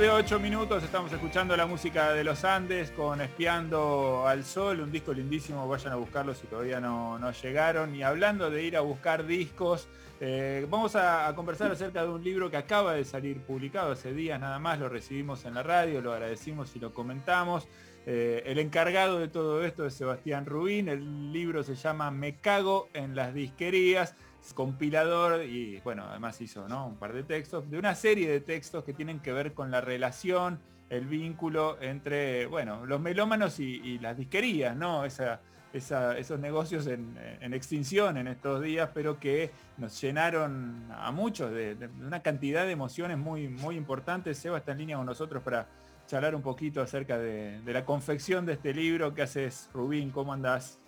tarde, 0.00 0.10
8 0.10 0.40
minutos, 0.40 0.82
estamos 0.82 1.12
escuchando 1.12 1.54
la 1.54 1.66
música 1.66 2.14
de 2.14 2.24
los 2.24 2.42
Andes 2.44 2.90
con 2.90 3.20
Espiando 3.20 4.26
al 4.26 4.44
Sol, 4.44 4.80
un 4.80 4.90
disco 4.90 5.12
lindísimo, 5.12 5.68
vayan 5.68 5.92
a 5.92 5.96
buscarlo 5.96 6.34
si 6.34 6.46
todavía 6.46 6.80
no, 6.80 7.18
no 7.18 7.30
llegaron. 7.32 7.94
Y 7.94 8.02
hablando 8.02 8.50
de 8.50 8.62
ir 8.62 8.78
a 8.78 8.80
buscar 8.80 9.26
discos, 9.26 9.88
eh, 10.18 10.66
vamos 10.70 10.96
a, 10.96 11.30
conversar 11.36 11.70
acerca 11.70 12.02
de 12.02 12.08
un 12.08 12.24
libro 12.24 12.50
que 12.50 12.56
acaba 12.56 12.94
de 12.94 13.04
salir 13.04 13.42
publicado 13.42 13.92
hace 13.92 14.14
días 14.14 14.40
nada 14.40 14.58
más, 14.58 14.78
lo 14.78 14.88
recibimos 14.88 15.44
en 15.44 15.52
la 15.52 15.62
radio, 15.62 16.00
lo 16.00 16.14
agradecimos 16.14 16.74
y 16.76 16.78
lo 16.78 16.94
comentamos. 16.94 17.68
Eh, 18.06 18.42
el 18.46 18.58
encargado 18.58 19.18
de 19.18 19.28
todo 19.28 19.62
esto 19.62 19.84
es 19.84 19.92
Sebastián 19.92 20.46
Rubín, 20.46 20.88
el 20.88 21.30
libro 21.30 21.62
se 21.62 21.74
llama 21.74 22.10
Me 22.10 22.36
cago 22.36 22.88
en 22.94 23.14
las 23.14 23.34
disquerías, 23.34 24.14
compilador 24.54 25.44
y 25.44 25.80
bueno, 25.80 26.04
además 26.08 26.40
hizo 26.40 26.68
¿no? 26.68 26.86
un 26.86 26.96
par 26.96 27.12
de 27.12 27.22
textos, 27.22 27.70
de 27.70 27.78
una 27.78 27.94
serie 27.94 28.28
de 28.30 28.40
textos 28.40 28.84
que 28.84 28.92
tienen 28.92 29.20
que 29.20 29.32
ver 29.32 29.52
con 29.54 29.70
la 29.70 29.80
relación, 29.80 30.60
el 30.88 31.06
vínculo 31.06 31.80
entre, 31.80 32.46
bueno, 32.46 32.84
los 32.86 33.00
melómanos 33.00 33.60
y, 33.60 33.64
y 33.76 33.98
las 33.98 34.16
disquerías, 34.16 34.74
¿no? 34.76 35.04
Esa, 35.04 35.40
esa- 35.72 36.18
esos 36.18 36.40
negocios 36.40 36.88
en, 36.88 37.16
en 37.40 37.54
extinción 37.54 38.16
en 38.16 38.26
estos 38.26 38.60
días, 38.60 38.90
pero 38.92 39.20
que 39.20 39.52
nos 39.76 40.00
llenaron 40.00 40.88
a 40.90 41.12
muchos 41.12 41.52
de, 41.52 41.76
de 41.76 41.86
una 41.86 42.22
cantidad 42.22 42.64
de 42.64 42.72
emociones 42.72 43.18
muy, 43.18 43.46
muy 43.48 43.76
importantes. 43.76 44.38
Seba 44.38 44.58
está 44.58 44.72
en 44.72 44.78
línea 44.78 44.96
con 44.96 45.06
nosotros 45.06 45.42
para 45.44 45.68
charlar 46.08 46.34
un 46.34 46.42
poquito 46.42 46.82
acerca 46.82 47.18
de, 47.18 47.60
de 47.60 47.72
la 47.72 47.84
confección 47.84 48.44
de 48.44 48.54
este 48.54 48.74
libro. 48.74 49.14
¿Qué 49.14 49.22
haces, 49.22 49.70
Rubín? 49.72 50.10
¿Cómo 50.10 50.32
andás? 50.32 50.80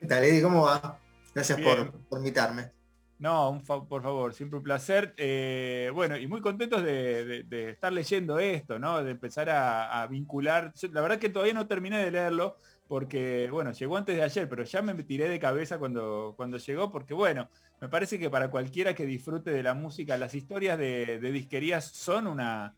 ¿Qué 0.00 0.06
tal, 0.06 0.24
Eddie? 0.24 0.42
¿Cómo 0.42 0.62
va? 0.64 0.98
Gracias 1.32 1.60
por 1.60 2.18
invitarme. 2.18 2.72
No, 3.18 3.60
por 3.66 4.02
favor, 4.02 4.32
siempre 4.32 4.58
un 4.58 4.62
placer. 4.62 5.12
Eh, 5.16 5.90
bueno, 5.92 6.16
y 6.16 6.28
muy 6.28 6.40
contentos 6.40 6.84
de, 6.84 7.44
estar 7.70 7.92
leyendo 7.92 8.38
esto, 8.38 8.78
¿no? 8.78 9.02
De 9.02 9.10
empezar 9.10 9.50
a, 9.50 10.06
vincular. 10.06 10.72
La 10.92 11.00
verdad 11.00 11.18
que 11.18 11.28
todavía 11.28 11.54
no 11.54 11.66
terminé 11.66 11.98
de 11.98 12.12
leerlo, 12.12 12.56
porque, 12.86 13.48
bueno, 13.50 13.72
llegó 13.72 13.96
antes 13.96 14.16
de 14.16 14.22
ayer, 14.22 14.48
pero 14.48 14.62
ya 14.62 14.82
me 14.82 14.94
tiré 15.02 15.28
de 15.28 15.40
cabeza 15.40 15.78
cuando, 15.78 16.34
cuando 16.36 16.58
llegó, 16.58 16.92
porque, 16.92 17.12
bueno, 17.12 17.48
me 17.80 17.88
parece 17.88 18.18
que 18.18 18.28
para 18.28 18.50
cualquiera 18.50 18.94
que 18.94 19.06
disfrute 19.06 19.50
de 19.50 19.62
la 19.62 19.74
música, 19.74 20.16
las 20.16 20.34
historias 20.34 20.78
de, 20.78 21.18
disquerías 21.20 21.84
son 21.84 22.26
una 22.26 22.74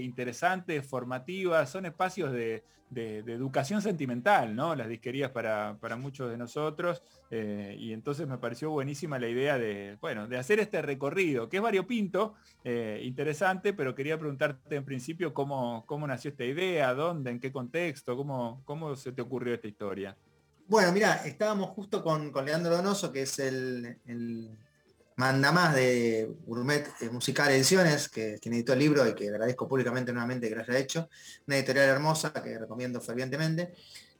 interesante, 0.00 0.80
formativas, 0.80 1.68
son 1.70 1.84
espacios 1.84 2.32
de, 2.32 2.62
educación 2.90 3.82
sentimental, 3.82 4.56
¿no? 4.56 4.74
Las 4.74 4.88
disquerías 4.88 5.30
para, 5.30 5.76
para 5.78 5.96
muchos 5.96 6.30
de 6.30 6.38
nosotros. 6.38 7.02
eh, 7.30 7.76
y 7.78 7.92
entonces 7.92 8.26
me 8.26 8.38
pareció 8.38 8.70
buenísima 8.70 9.18
la 9.18 9.28
idea 9.28 9.58
de, 9.58 9.98
bueno, 10.00 10.26
de 10.26 10.38
hacer 10.38 10.58
este 10.58 10.80
recorrido, 10.80 11.50
que 11.50 11.58
es 11.58 11.62
variopinto, 11.62 12.34
eh, 12.64 13.02
interesante, 13.04 13.74
pero 13.74 13.94
quería 13.94 14.18
preguntarte 14.18 14.76
en 14.76 14.86
principio 14.86 15.34
cómo, 15.34 15.84
cómo 15.84 16.06
nació 16.06 16.30
esta 16.30 16.44
idea, 16.44 16.94
dónde, 16.94 17.30
en 17.30 17.40
qué 17.40 17.52
contexto, 17.52 18.16
cómo, 18.16 18.62
cómo 18.64 18.96
se 18.96 19.12
te 19.12 19.20
ocurrió 19.20 19.52
esta 19.52 19.68
historia. 19.68 20.16
Bueno, 20.68 20.92
mira, 20.92 21.22
estábamos 21.24 21.70
justo 21.70 22.02
con, 22.02 22.30
con 22.30 22.44
Leandro 22.44 22.76
Donoso, 22.76 23.10
que 23.10 23.22
es 23.22 23.38
el, 23.38 24.00
el 24.04 24.50
mandamás 25.16 25.74
de 25.74 26.30
Gourmet 26.44 26.86
Musical 27.10 27.50
Ediciones, 27.52 28.10
que 28.10 28.38
quien 28.38 28.52
editó 28.52 28.74
el 28.74 28.80
libro 28.80 29.08
y 29.08 29.14
que 29.14 29.30
agradezco 29.30 29.66
públicamente 29.66 30.12
nuevamente 30.12 30.46
que 30.46 30.54
lo 30.54 30.60
haya 30.60 30.76
hecho. 30.76 31.08
Una 31.46 31.56
editorial 31.56 31.88
hermosa 31.88 32.34
que 32.34 32.58
recomiendo 32.58 33.00
fervientemente. 33.00 33.72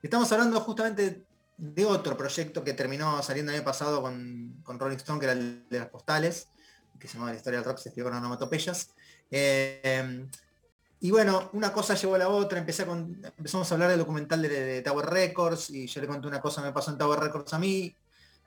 Estamos 0.03 0.33
hablando 0.33 0.59
justamente 0.61 1.23
de 1.59 1.85
otro 1.85 2.17
proyecto 2.17 2.65
que 2.65 2.73
terminó 2.73 3.23
saliendo 3.23 3.53
el 3.53 3.59
año 3.59 3.67
pasado 3.67 4.01
con, 4.01 4.63
con 4.63 4.79
Rolling 4.79 4.97
Stone, 4.97 5.21
que 5.21 5.27
era 5.27 5.35
el 5.35 5.69
de 5.69 5.81
las 5.81 5.89
postales, 5.89 6.49
que 6.99 7.09
se 7.09 7.15
llamaba 7.15 7.33
La 7.33 7.37
historia 7.37 7.59
del 7.59 7.69
rock, 7.69 7.77
se 7.77 7.91
escribió 7.91 8.11
con 8.11 8.19
onomatopeyas. 8.19 8.95
Eh, 9.31 10.27
y 11.01 11.11
bueno, 11.11 11.51
una 11.53 11.73
cosa 11.73 11.95
llevó 11.95 12.17
a 12.17 12.19
la 12.19 12.29
otra, 12.29 12.59
empezamos 12.59 13.71
a 13.71 13.75
hablar 13.75 13.91
del 13.91 14.01
documental 14.01 14.43
de, 14.43 14.83
Tower 14.83 15.07
Records 15.07 15.71
y 15.71 15.87
yo 15.87 16.01
le 16.01 16.07
conté 16.09 16.27
una 16.27 16.41
cosa 16.41 16.61
me 16.61 16.73
pasó 16.73 16.91
en 16.91 16.99
Tower 16.99 17.21
Records 17.21 17.55
a 17.55 17.59
mí 17.59 17.95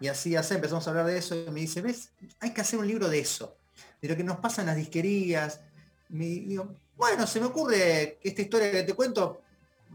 y 0.01 0.07
así 0.07 0.35
así 0.35 0.55
empezamos 0.55 0.85
a 0.85 0.89
hablar 0.89 1.05
de 1.05 1.17
eso 1.17 1.35
y 1.35 1.49
me 1.51 1.61
dice, 1.61 1.81
ves, 1.81 2.09
hay 2.39 2.53
que 2.53 2.61
hacer 2.61 2.79
un 2.79 2.87
libro 2.87 3.07
de 3.07 3.19
eso, 3.19 3.55
de 4.01 4.09
lo 4.09 4.17
que 4.17 4.23
nos 4.23 4.37
pasa 4.37 4.61
en 4.61 4.67
las 4.67 4.75
disquerías. 4.75 5.61
Me 6.09 6.25
digo, 6.25 6.75
bueno, 6.97 7.25
se 7.25 7.39
me 7.39 7.45
ocurre 7.45 8.17
que 8.21 8.29
esta 8.29 8.41
historia 8.41 8.71
que 8.71 8.83
te 8.83 8.93
cuento 8.95 9.41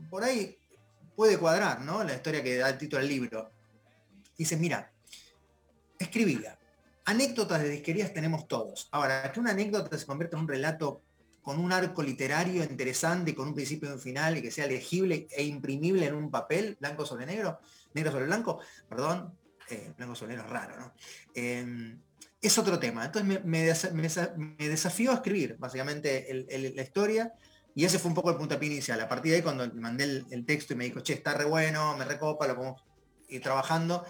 por 0.09 0.23
ahí 0.23 0.57
puede 1.15 1.39
cuadrar, 1.39 1.81
¿no? 1.81 2.05
La 2.05 2.15
historia 2.15 2.43
que 2.43 2.57
da 2.57 2.69
el 2.69 2.79
título 2.79 3.03
al 3.03 3.09
libro. 3.09 3.51
Dice, 4.39 4.57
mira, 4.57 4.93
escribila. 5.99 6.59
Anécdotas 7.05 7.63
de 7.63 7.69
disquerías 7.69 8.13
tenemos 8.13 8.47
todos. 8.47 8.89
Ahora, 8.93 9.31
que 9.33 9.41
una 9.41 9.53
anécdota 9.53 9.97
se 9.99 10.07
convierta 10.07 10.37
en 10.37 10.43
un 10.43 10.49
relato 10.49 11.03
con 11.47 11.61
un 11.61 11.71
arco 11.71 12.03
literario 12.03 12.65
interesante, 12.65 13.33
con 13.33 13.47
un 13.47 13.55
principio 13.55 13.89
y 13.89 13.93
un 13.93 14.01
final, 14.01 14.37
y 14.37 14.43
que 14.43 14.51
sea 14.51 14.67
legible 14.67 15.29
e 15.31 15.45
imprimible 15.45 16.05
en 16.05 16.17
un 16.17 16.29
papel, 16.29 16.77
blanco 16.81 17.07
sobre 17.07 17.25
negro, 17.25 17.61
negro 17.95 18.11
sobre 18.11 18.25
blanco, 18.25 18.59
perdón, 18.89 19.33
eh, 19.71 19.93
blanco 19.97 20.17
sobre 20.17 20.33
negro 20.35 20.47
es 20.49 20.53
raro, 20.53 20.81
¿no? 20.81 20.93
Eh, 21.33 21.99
es 22.43 22.59
otro 22.59 22.81
tema. 22.81 23.05
Entonces 23.05 23.29
me, 23.29 23.39
me 23.49 23.65
desa- 23.65 23.93
me 23.93 24.03
desa- 24.03 24.35
me 24.35 24.69
desafió 24.69 25.13
a 25.13 25.15
escribir, 25.15 25.55
básicamente, 25.57 26.47
la 26.49 26.83
historia, 26.83 27.33
y 27.77 27.85
ese 27.85 28.01
fue 28.01 28.09
un 28.09 28.17
poco 28.17 28.31
el 28.33 28.39
puntapié 28.39 28.69
inicial. 28.69 29.01
A 29.01 29.09
partir 29.09 29.31
de 29.31 29.37
ahí, 29.37 29.43
cuando 29.45 29.73
mandé 29.75 30.25
el, 30.29 30.45
texto 30.45 30.73
y 30.73 30.77
me 30.77 30.87
dijo, 30.87 30.99
che, 30.99 31.13
está 31.13 31.35
re 31.35 31.45
bueno, 31.45 31.97
me 31.97 32.05
recopa, 32.05 32.49
lo 32.49 32.57
podemos 32.57 32.83
ir 33.29 33.41
trabajando, 33.41 34.05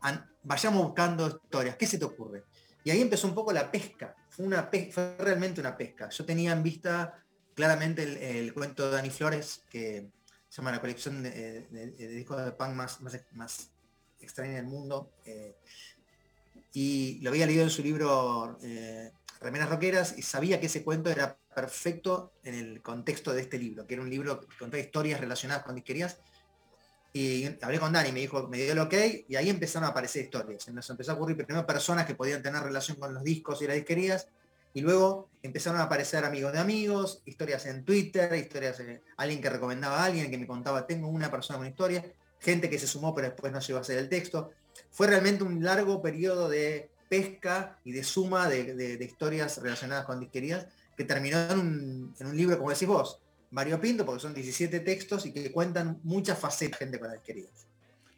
an- 0.00 0.26
vayamos 0.42 0.82
buscando 0.82 1.28
historias. 1.28 1.76
¿Qué 1.76 1.86
se 1.86 1.98
te 1.98 2.06
ocurre? 2.06 2.44
Y 2.82 2.90
ahí 2.90 3.02
empezó 3.02 3.28
un 3.28 3.34
poco 3.34 3.52
la 3.52 3.70
pesca. 3.70 4.16
Una 4.38 4.70
fue 4.90 5.16
realmente 5.18 5.60
una 5.60 5.76
pesca. 5.76 6.08
Yo 6.08 6.24
tenía 6.24 6.52
en 6.52 6.62
vista 6.62 7.22
claramente 7.54 8.38
el, 8.38 8.54
cuento 8.54 8.86
de 8.86 8.96
Dani 8.96 9.10
Flores, 9.10 9.62
que 9.68 10.10
se 10.48 10.56
llama 10.56 10.72
la 10.72 10.80
colección 10.80 11.22
de 11.22 12.08
discos 12.14 12.44
de 12.44 12.52
punk 12.52 12.74
más, 12.74 13.00
más, 13.00 13.18
más 13.32 13.70
extraña 14.20 14.54
del 14.54 14.66
mundo. 14.66 15.12
eh, 15.24 15.56
y 16.72 17.20
lo 17.20 17.30
había 17.30 17.46
leído 17.46 17.64
en 17.64 17.70
su 17.70 17.82
libro 17.82 18.58
eh, 18.62 19.12
Remeras 19.40 19.68
Roqueras 19.68 20.14
y 20.16 20.22
sabía 20.22 20.58
que 20.58 20.66
ese 20.66 20.82
cuento 20.82 21.10
era 21.10 21.36
perfecto 21.54 22.32
en 22.44 22.54
el 22.54 22.82
contexto 22.82 23.32
de 23.32 23.42
este 23.42 23.58
libro, 23.58 23.86
que 23.86 23.94
era 23.94 24.02
un 24.02 24.10
libro 24.10 24.40
que 24.40 24.56
contaba 24.56 24.82
historias 24.82 25.20
relacionadas 25.20 25.64
con 25.64 25.74
disquerías. 25.74 26.18
Y 27.14 27.46
hablé 27.60 27.78
con 27.78 27.92
Dani, 27.92 28.10
me 28.10 28.20
dijo, 28.20 28.48
me 28.48 28.56
dio 28.56 28.72
el 28.72 28.78
ok, 28.78 28.94
y 29.28 29.36
ahí 29.36 29.50
empezaron 29.50 29.86
a 29.86 29.90
aparecer 29.90 30.24
historias. 30.24 30.66
Nos 30.68 30.88
empezó 30.88 31.12
a 31.12 31.14
ocurrir 31.14 31.36
primero 31.36 31.66
personas 31.66 32.06
que 32.06 32.14
podían 32.14 32.42
tener 32.42 32.62
relación 32.62 32.96
con 32.96 33.12
los 33.12 33.22
discos 33.22 33.60
y 33.60 33.66
las 33.66 33.76
disquerías, 33.76 34.28
y 34.72 34.80
luego 34.80 35.28
empezaron 35.42 35.78
a 35.80 35.84
aparecer 35.84 36.24
amigos 36.24 36.54
de 36.54 36.58
amigos, 36.58 37.20
historias 37.26 37.66
en 37.66 37.84
Twitter, 37.84 38.34
historias 38.34 38.78
de 38.78 39.02
alguien 39.18 39.42
que 39.42 39.50
recomendaba 39.50 39.98
a 39.98 40.04
alguien, 40.06 40.30
que 40.30 40.38
me 40.38 40.46
contaba, 40.46 40.86
tengo 40.86 41.08
una 41.08 41.30
persona 41.30 41.58
con 41.58 41.68
historia, 41.68 42.02
gente 42.38 42.70
que 42.70 42.78
se 42.78 42.86
sumó 42.86 43.14
pero 43.14 43.28
después 43.28 43.52
no 43.52 43.60
llegó 43.60 43.78
a 43.78 43.82
hacer 43.82 43.98
el 43.98 44.08
texto. 44.08 44.50
Fue 44.90 45.06
realmente 45.06 45.44
un 45.44 45.62
largo 45.62 46.00
periodo 46.00 46.48
de 46.48 46.90
pesca 47.10 47.78
y 47.84 47.92
de 47.92 48.02
suma 48.04 48.48
de, 48.48 48.98
historias 49.02 49.58
relacionadas 49.58 50.06
con 50.06 50.18
disquerías 50.18 50.66
que 50.96 51.04
terminó 51.04 51.38
en 51.50 52.14
un 52.20 52.36
libro, 52.36 52.56
como 52.56 52.70
decís 52.70 52.88
vos, 52.88 53.20
variopinto, 53.52 54.04
porque 54.04 54.22
son 54.22 54.34
17 54.34 54.80
textos 54.80 55.26
y 55.26 55.32
que 55.32 55.52
cuentan 55.52 56.00
muchas 56.02 56.38
facetas 56.38 56.80
de 56.80 56.86
gente 56.86 56.98
con 56.98 57.12
disquerías. 57.12 57.68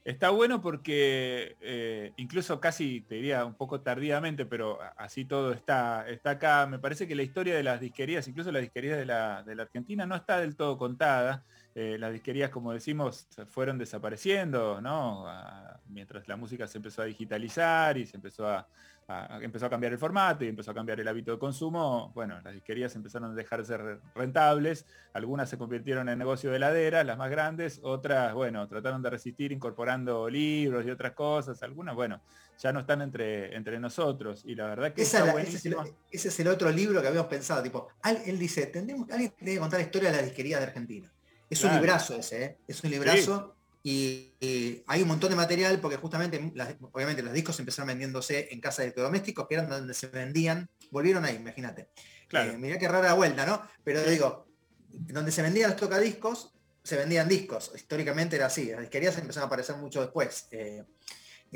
Está 0.04 0.28
bueno 0.28 0.60
porque 0.60 1.56
eh, 1.62 2.12
incluso 2.18 2.60
casi, 2.60 3.00
te 3.00 3.14
diría 3.14 3.46
un 3.46 3.54
poco 3.54 3.80
tardíamente, 3.80 4.44
pero 4.44 4.78
así 4.98 5.24
todo 5.24 5.52
está, 5.52 6.06
está 6.10 6.30
acá. 6.30 6.66
Me 6.66 6.78
parece 6.78 7.08
que 7.08 7.14
la 7.14 7.22
historia 7.22 7.54
de 7.56 7.62
las 7.62 7.80
disquerías, 7.80 8.28
incluso 8.28 8.52
las 8.52 8.60
disquerías 8.60 8.98
de 8.98 9.06
la, 9.06 9.38
Argentina, 9.38 10.04
no 10.04 10.14
está 10.14 10.38
del 10.40 10.56
todo 10.56 10.76
contada. 10.76 11.42
Eh, 11.74 11.96
las 11.98 12.12
disquerías, 12.12 12.50
como 12.50 12.72
decimos, 12.72 13.26
fueron 13.48 13.78
desapareciendo, 13.78 14.82
¿no? 14.82 15.26
A- 15.26 15.80
mientras 15.88 16.28
la 16.28 16.36
música 16.36 16.66
se 16.66 16.78
empezó 16.78 17.00
a 17.00 17.06
digitalizar 17.06 17.96
y 17.96 18.04
se 18.04 18.16
empezó 18.16 18.46
a, 18.46 18.68
a- 19.08 19.38
empezó 19.42 19.66
a 19.66 19.70
cambiar 19.70 19.92
el 19.92 19.98
formato 19.98 20.44
y 20.44 20.48
empezó 20.48 20.70
a 20.70 20.74
cambiar 20.74 20.98
el 21.00 21.08
hábito 21.08 21.32
de 21.32 21.38
consumo, 21.38 22.10
bueno, 22.14 22.40
las 22.42 22.54
disquerías 22.54 22.94
empezaron 22.96 23.32
a 23.32 23.34
dejar 23.34 23.60
de 23.60 23.64
ser 23.66 24.00
rentables, 24.14 24.86
algunas 25.12 25.48
se 25.50 25.58
convirtieron 25.58 26.08
en 26.08 26.18
negocio 26.18 26.50
de 26.50 26.56
heladeras, 26.56 27.04
las 27.04 27.18
más 27.18 27.30
grandes, 27.30 27.80
otras, 27.82 28.32
bueno, 28.34 28.66
trataron 28.68 29.02
de 29.02 29.10
resistir 29.10 29.52
incorporando 29.52 30.28
libros 30.28 30.84
y 30.86 30.90
otras 30.90 31.12
cosas, 31.12 31.62
algunas, 31.62 31.94
bueno, 31.94 32.20
ya 32.58 32.72
no 32.72 32.80
están 32.80 33.02
entre, 33.02 33.54
entre 33.56 33.78
nosotros 33.80 34.42
y 34.44 34.54
la 34.54 34.66
verdad 34.66 34.92
que 34.92 35.02
Esa 35.02 35.18
está 35.28 35.40
ese, 35.40 35.56
es 35.56 35.64
el, 35.66 35.74
buenísimo. 35.74 35.98
ese 36.10 36.28
es 36.28 36.40
el 36.40 36.48
otro 36.48 36.70
libro 36.70 37.02
que 37.02 37.08
habíamos 37.08 37.28
pensado, 37.28 37.62
tipo, 37.62 37.88
al- 38.02 38.22
él 38.26 38.38
dice, 38.38 38.66
tendremos, 38.66 39.10
alguien 39.10 39.32
tiene 39.36 39.54
que 39.54 39.58
contar 39.60 39.80
la 39.80 39.86
historia 39.86 40.10
de 40.10 40.16
las 40.16 40.24
disquerías 40.26 40.60
de 40.60 40.66
Argentina. 40.66 41.10
Es 41.50 41.62
un 41.62 41.74
librazo 41.74 42.16
ese, 42.16 42.44
¿eh? 42.44 42.58
es 42.66 42.82
un 42.82 42.90
librazo 42.90 43.53
y, 43.84 44.32
y 44.40 44.82
hay 44.88 45.02
un 45.02 45.08
montón 45.08 45.30
de 45.30 45.36
material 45.36 45.78
porque 45.78 45.98
justamente, 45.98 46.50
las- 46.54 46.74
obviamente 46.90 47.22
los 47.22 47.32
discos 47.32 47.58
empezaron 47.60 47.86
vendiéndose 47.88 48.48
en 48.50 48.60
casas 48.60 48.78
de 48.78 48.84
electrodomésticos, 48.86 49.46
que 49.46 49.54
eran 49.54 49.68
donde 49.68 49.94
se 49.94 50.08
vendían, 50.08 50.68
volvieron 50.90 51.24
ahí, 51.24 51.36
imagínate. 51.36 51.90
Claro. 52.26 52.52
Eh, 52.52 52.58
mirá 52.58 52.78
qué 52.78 52.88
rara 52.88 53.12
vuelta, 53.12 53.46
¿no? 53.46 53.62
Pero 53.84 54.02
digo, 54.02 54.48
donde 54.88 55.30
se 55.30 55.42
vendían 55.42 55.70
los 55.70 55.78
tocadiscos, 55.78 56.52
se 56.82 56.96
vendían 56.96 57.28
discos. 57.28 57.72
Históricamente 57.76 58.36
era 58.36 58.46
así. 58.46 58.70
Las 58.70 58.80
disquerías 58.80 59.16
empezaron 59.18 59.44
a 59.44 59.46
aparecer 59.46 59.76
mucho 59.76 60.00
después. 60.00 60.48
eh, 60.50 60.82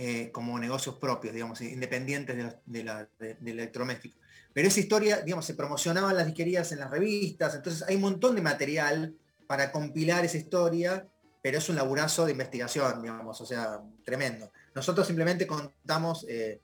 eh, 0.00 0.30
como 0.30 0.56
negocios 0.60 0.94
propios, 0.96 1.34
digamos, 1.34 1.60
independientes 1.60 2.36
de 2.36 2.42
los- 2.44 2.54
de 2.66 2.84
la- 2.84 3.08
de- 3.18 3.34
del 3.40 3.58
electrodoméstico. 3.58 4.16
Pero 4.52 4.68
esa 4.68 4.78
historia, 4.78 5.22
digamos, 5.22 5.44
se 5.44 5.54
promocionaban 5.54 6.14
las 6.16 6.24
disquerías 6.26 6.70
en 6.70 6.78
las 6.78 6.90
revistas, 6.90 7.56
entonces 7.56 7.82
hay 7.82 7.96
un 7.96 8.02
montón 8.02 8.36
de 8.36 8.42
material 8.42 9.16
para 9.48 9.72
compilar 9.72 10.24
esa 10.24 10.36
historia, 10.36 11.08
pero 11.48 11.60
es 11.60 11.68
un 11.70 11.76
laburazo 11.76 12.26
de 12.26 12.32
investigación, 12.32 13.00
digamos, 13.00 13.40
o 13.40 13.46
sea, 13.46 13.80
tremendo. 14.04 14.52
Nosotros 14.74 15.06
simplemente 15.06 15.46
contamos 15.46 16.26
eh, 16.28 16.60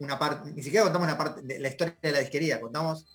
una 0.00 0.18
parte, 0.18 0.52
ni 0.52 0.62
siquiera 0.62 0.84
contamos 0.84 1.08
una 1.08 1.16
parte 1.16 1.40
de 1.40 1.58
la 1.58 1.68
historia 1.68 1.96
de 2.02 2.12
la 2.12 2.18
disquería, 2.18 2.60
contamos 2.60 3.06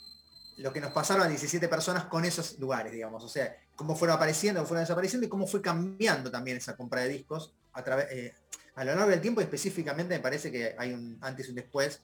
lo 0.57 0.73
que 0.73 0.81
nos 0.81 0.91
pasaron 0.91 1.27
a 1.27 1.29
17 1.29 1.67
personas 1.67 2.05
con 2.05 2.25
esos 2.25 2.57
lugares, 2.57 2.91
digamos, 2.91 3.23
o 3.23 3.29
sea, 3.29 3.55
cómo 3.75 3.95
fueron 3.95 4.17
apareciendo, 4.17 4.61
cómo 4.61 4.69
fueron 4.69 4.85
desapareciendo 4.85 5.27
y 5.27 5.29
cómo 5.29 5.45
fue 5.45 5.61
cambiando 5.61 6.31
también 6.31 6.57
esa 6.57 6.75
compra 6.75 7.01
de 7.01 7.09
discos 7.09 7.53
a 7.73 7.83
través 7.83 8.07
eh, 8.09 8.33
a 8.73 8.83
lo 8.83 8.95
largo 8.95 9.11
del 9.11 9.21
tiempo 9.21 9.39
específicamente 9.39 10.15
me 10.15 10.19
parece 10.19 10.51
que 10.51 10.73
hay 10.79 10.93
un 10.93 11.19
antes 11.21 11.45
y 11.45 11.49
un 11.49 11.57
después 11.57 12.01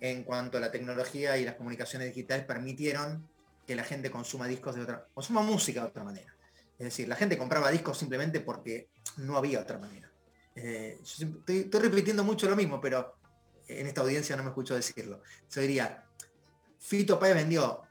en 0.00 0.22
cuanto 0.24 0.58
a 0.58 0.60
la 0.60 0.70
tecnología 0.70 1.38
y 1.38 1.46
las 1.46 1.54
comunicaciones 1.54 2.08
digitales 2.08 2.44
permitieron 2.44 3.26
que 3.66 3.74
la 3.74 3.84
gente 3.84 4.10
consuma 4.10 4.46
discos 4.46 4.74
de 4.74 4.82
otra, 4.82 5.06
consuma 5.14 5.40
música 5.40 5.80
de 5.80 5.86
otra 5.86 6.04
manera. 6.04 6.33
Es 6.78 6.86
decir, 6.86 7.08
la 7.08 7.16
gente 7.16 7.38
compraba 7.38 7.70
discos 7.70 7.98
simplemente 7.98 8.40
porque 8.40 8.88
no 9.18 9.36
había 9.36 9.60
otra 9.60 9.78
manera. 9.78 10.10
Eh, 10.56 10.98
yo 11.02 11.26
estoy 11.46 11.80
repitiendo 11.80 12.24
mucho 12.24 12.48
lo 12.48 12.56
mismo, 12.56 12.80
pero 12.80 13.16
en 13.68 13.86
esta 13.86 14.00
audiencia 14.02 14.36
no 14.36 14.42
me 14.42 14.50
escucho 14.50 14.74
decirlo. 14.74 15.22
Yo 15.50 15.60
diría, 15.60 16.04
Fito 16.78 17.18
Páez 17.18 17.34
vendió 17.34 17.82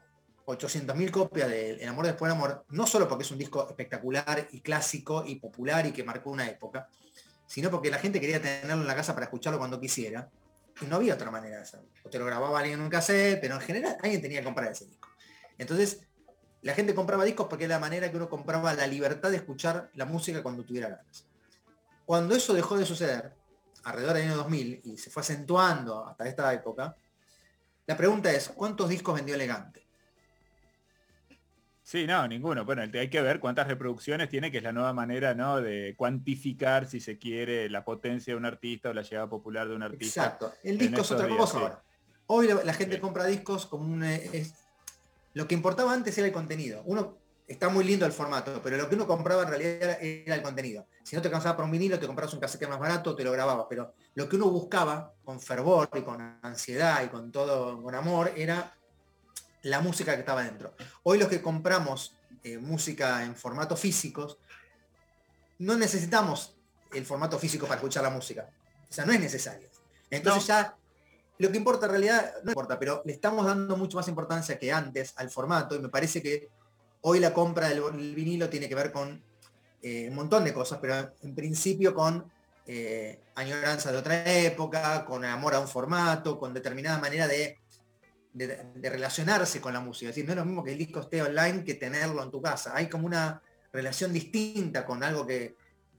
800.000 0.46 1.10
copias 1.10 1.48
de 1.48 1.72
El 1.72 1.88
amor 1.88 2.06
después 2.06 2.30
del 2.30 2.38
amor, 2.38 2.64
no 2.68 2.86
solo 2.86 3.08
porque 3.08 3.24
es 3.24 3.30
un 3.30 3.38
disco 3.38 3.66
espectacular 3.68 4.48
y 4.52 4.60
clásico 4.60 5.24
y 5.26 5.36
popular 5.36 5.86
y 5.86 5.92
que 5.92 6.04
marcó 6.04 6.30
una 6.30 6.48
época, 6.48 6.88
sino 7.46 7.70
porque 7.70 7.90
la 7.90 7.98
gente 7.98 8.20
quería 8.20 8.40
tenerlo 8.40 8.82
en 8.82 8.86
la 8.86 8.94
casa 8.94 9.14
para 9.14 9.24
escucharlo 9.24 9.58
cuando 9.58 9.80
quisiera. 9.80 10.30
Y 10.80 10.86
no 10.86 10.96
había 10.96 11.14
otra 11.14 11.30
manera 11.30 11.56
de 11.56 11.62
hacerlo. 11.62 11.88
O 12.04 12.10
te 12.10 12.18
lo 12.18 12.26
grababa 12.26 12.58
alguien 12.58 12.80
en 12.80 12.84
un 12.84 12.90
cassette, 12.90 13.40
pero 13.40 13.54
en 13.54 13.60
general 13.60 13.96
alguien 14.02 14.20
tenía 14.20 14.40
que 14.40 14.44
comprar 14.44 14.72
ese 14.72 14.86
disco. 14.86 15.08
Entonces, 15.56 16.00
la 16.64 16.74
gente 16.74 16.94
compraba 16.94 17.24
discos 17.24 17.46
porque 17.48 17.66
era 17.66 17.74
la 17.74 17.80
manera 17.80 18.10
que 18.10 18.16
uno 18.16 18.28
compraba 18.28 18.72
la 18.72 18.86
libertad 18.86 19.30
de 19.30 19.36
escuchar 19.36 19.90
la 19.94 20.06
música 20.06 20.42
cuando 20.42 20.64
tuviera 20.64 20.88
ganas. 20.88 21.26
Cuando 22.06 22.34
eso 22.34 22.54
dejó 22.54 22.78
de 22.78 22.86
suceder, 22.86 23.32
alrededor 23.84 24.14
del 24.14 24.28
año 24.28 24.36
2000, 24.36 24.80
y 24.82 24.96
se 24.96 25.10
fue 25.10 25.20
acentuando 25.20 26.06
hasta 26.06 26.26
esta 26.26 26.52
época, 26.54 26.96
la 27.86 27.96
pregunta 27.98 28.32
es, 28.32 28.48
¿cuántos 28.48 28.88
discos 28.88 29.14
vendió 29.14 29.34
Elegante? 29.34 29.84
Sí, 31.82 32.06
no, 32.06 32.26
ninguno. 32.26 32.64
Bueno, 32.64 32.80
hay 32.80 33.10
que 33.10 33.20
ver 33.20 33.40
cuántas 33.40 33.68
reproducciones 33.68 34.30
tiene, 34.30 34.50
que 34.50 34.56
es 34.56 34.64
la 34.64 34.72
nueva 34.72 34.94
manera, 34.94 35.34
¿no? 35.34 35.60
De 35.60 35.94
cuantificar, 35.98 36.86
si 36.86 36.98
se 36.98 37.18
quiere, 37.18 37.68
la 37.68 37.84
potencia 37.84 38.32
de 38.32 38.38
un 38.38 38.46
artista 38.46 38.88
o 38.88 38.94
la 38.94 39.02
llegada 39.02 39.28
popular 39.28 39.68
de 39.68 39.74
un 39.74 39.82
artista. 39.82 40.24
Exacto. 40.24 40.54
El 40.62 40.78
disco 40.78 41.02
es 41.02 41.10
otra 41.12 41.28
cosa 41.28 41.52
sí. 41.58 41.62
ahora. 41.62 41.82
Hoy 42.26 42.48
la, 42.48 42.72
gente 42.72 42.94
Sí. 42.94 43.00
compra 43.02 43.26
discos 43.26 43.66
como 43.66 43.84
un... 43.84 44.02
eh, 44.02 44.30
es- 44.32 44.63
lo 45.34 45.46
que 45.46 45.54
importaba 45.54 45.92
antes 45.92 46.16
era 46.16 46.26
el 46.26 46.32
contenido. 46.32 46.82
Uno 46.86 47.18
está 47.46 47.68
muy 47.68 47.84
lindo 47.84 48.06
el 48.06 48.12
formato, 48.12 48.60
pero 48.62 48.76
lo 48.76 48.88
que 48.88 48.94
uno 48.94 49.06
compraba 49.06 49.42
en 49.42 49.48
realidad 49.48 49.98
era, 50.00 50.34
el 50.34 50.42
contenido. 50.42 50.86
Si 51.02 51.14
no 51.14 51.22
te 51.22 51.30
cansaba 51.30 51.56
por 51.56 51.64
un 51.64 51.70
vinilo, 51.70 51.98
te 51.98 52.06
comprabas 52.06 52.32
un 52.32 52.40
cassette 52.40 52.68
más 52.68 52.78
barato, 52.78 53.14
te 53.14 53.24
lo 53.24 53.32
grababas. 53.32 53.66
Pero 53.68 53.94
lo 54.14 54.28
que 54.28 54.36
uno 54.36 54.48
buscaba 54.48 55.12
con 55.24 55.40
fervor 55.40 55.90
y 55.94 56.02
con 56.02 56.38
ansiedad 56.42 57.04
y 57.04 57.08
con 57.08 57.30
todo, 57.30 57.82
con 57.82 57.94
amor, 57.94 58.32
era 58.36 58.74
la 59.62 59.80
música 59.80 60.14
que 60.14 60.20
estaba 60.20 60.42
dentro. 60.42 60.74
Hoy 61.02 61.18
los 61.18 61.28
que 61.28 61.42
compramos 61.42 62.16
eh, 62.44 62.58
música 62.58 63.24
en 63.24 63.34
formatos 63.34 63.80
físicos, 63.80 64.38
no 65.58 65.76
necesitamos 65.76 66.54
el 66.92 67.04
formato 67.04 67.38
físico 67.38 67.66
para 67.66 67.76
escuchar 67.76 68.02
la 68.02 68.10
música. 68.10 68.48
O 68.88 68.92
sea, 68.92 69.04
no 69.04 69.12
es 69.12 69.20
necesario. 69.20 69.68
Entonces 70.10 70.46
ya 70.46 70.76
lo 71.38 71.50
que 71.50 71.56
importa 71.56 71.86
en 71.86 71.92
realidad 71.92 72.32
no 72.44 72.50
importa, 72.52 72.78
pero 72.78 73.02
le 73.04 73.12
estamos 73.12 73.44
dando 73.44 73.76
mucho 73.76 73.96
más 73.96 74.08
importancia 74.08 74.58
que 74.58 74.72
antes 74.72 75.14
al 75.16 75.30
formato 75.30 75.74
y 75.74 75.80
me 75.80 75.88
parece 75.88 76.22
que 76.22 76.48
hoy 77.02 77.18
la 77.20 77.32
compra 77.34 77.68
del, 77.68 77.82
vinilo 78.14 78.48
tiene 78.48 78.68
que 78.68 78.74
ver 78.74 78.92
con 78.92 79.22
eh, 79.82 80.08
un 80.08 80.14
montón 80.14 80.44
de 80.44 80.54
cosas, 80.54 80.78
pero 80.80 81.12
en 81.22 81.34
principio 81.34 81.92
con 81.94 82.30
eh, 82.66 83.20
añoranza 83.34 83.92
de 83.92 83.98
otra 83.98 84.24
época, 84.32 85.04
con 85.04 85.24
amor 85.24 85.54
a 85.54 85.60
un 85.60 85.68
formato, 85.68 86.38
con 86.38 86.54
determinada 86.54 86.98
manera 86.98 87.28
de, 87.28 87.58
de- 88.32 88.64
de 88.74 88.90
relacionarse 88.90 89.60
con 89.60 89.74
la 89.74 89.80
música. 89.80 90.08
Es 90.08 90.14
decir, 90.14 90.24
no 90.26 90.32
es 90.32 90.38
lo 90.38 90.44
mismo 90.46 90.64
que 90.64 90.72
el 90.72 90.78
disco 90.78 91.00
esté 91.00 91.20
online 91.20 91.62
que 91.64 91.74
tenerlo 91.74 92.22
en 92.22 92.30
tu 92.30 92.40
casa. 92.40 92.72
Hay 92.74 92.88
como 92.88 93.06
una 93.06 93.42
relación 93.72 94.12
distinta 94.12 94.86
con 94.86 95.02
algo 95.02 95.26
que 95.26 95.56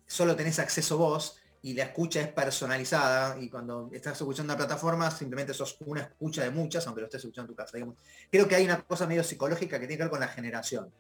solo 0.08 0.36
tenés 0.36 0.58
acceso 0.60 0.98
vos 0.98 1.38
y 1.66 1.74
la 1.74 1.86
escucha 1.86 2.22
es 2.22 2.28
personalizada 2.28 3.42
y 3.42 3.50
cuando 3.50 3.90
estás 3.92 4.14
escuchando 4.22 4.54
una 4.54 4.58
plataforma 4.58 5.10
simplemente 5.10 5.52
sos 5.52 5.78
una 5.88 6.02
escucha 6.02 6.44
de 6.44 6.52
muchas, 6.52 6.86
aunque 6.86 7.02
lo 7.02 7.08
estés 7.08 7.22
escuchando 7.24 7.52
en 7.52 7.56
tu 7.56 7.58
casa. 7.58 7.72
digamos. 7.76 7.96
Creo 8.30 8.48
que 8.48 8.54
hay 8.54 8.66
una 8.66 8.84
cosa 8.84 9.08
medio 9.08 9.24
psicológica 9.24 9.80
que 9.80 9.88
tiene 9.88 9.98
que 9.98 10.04
ver 10.04 10.12
con 10.12 10.20
la 10.20 10.28
generación. 10.28 10.92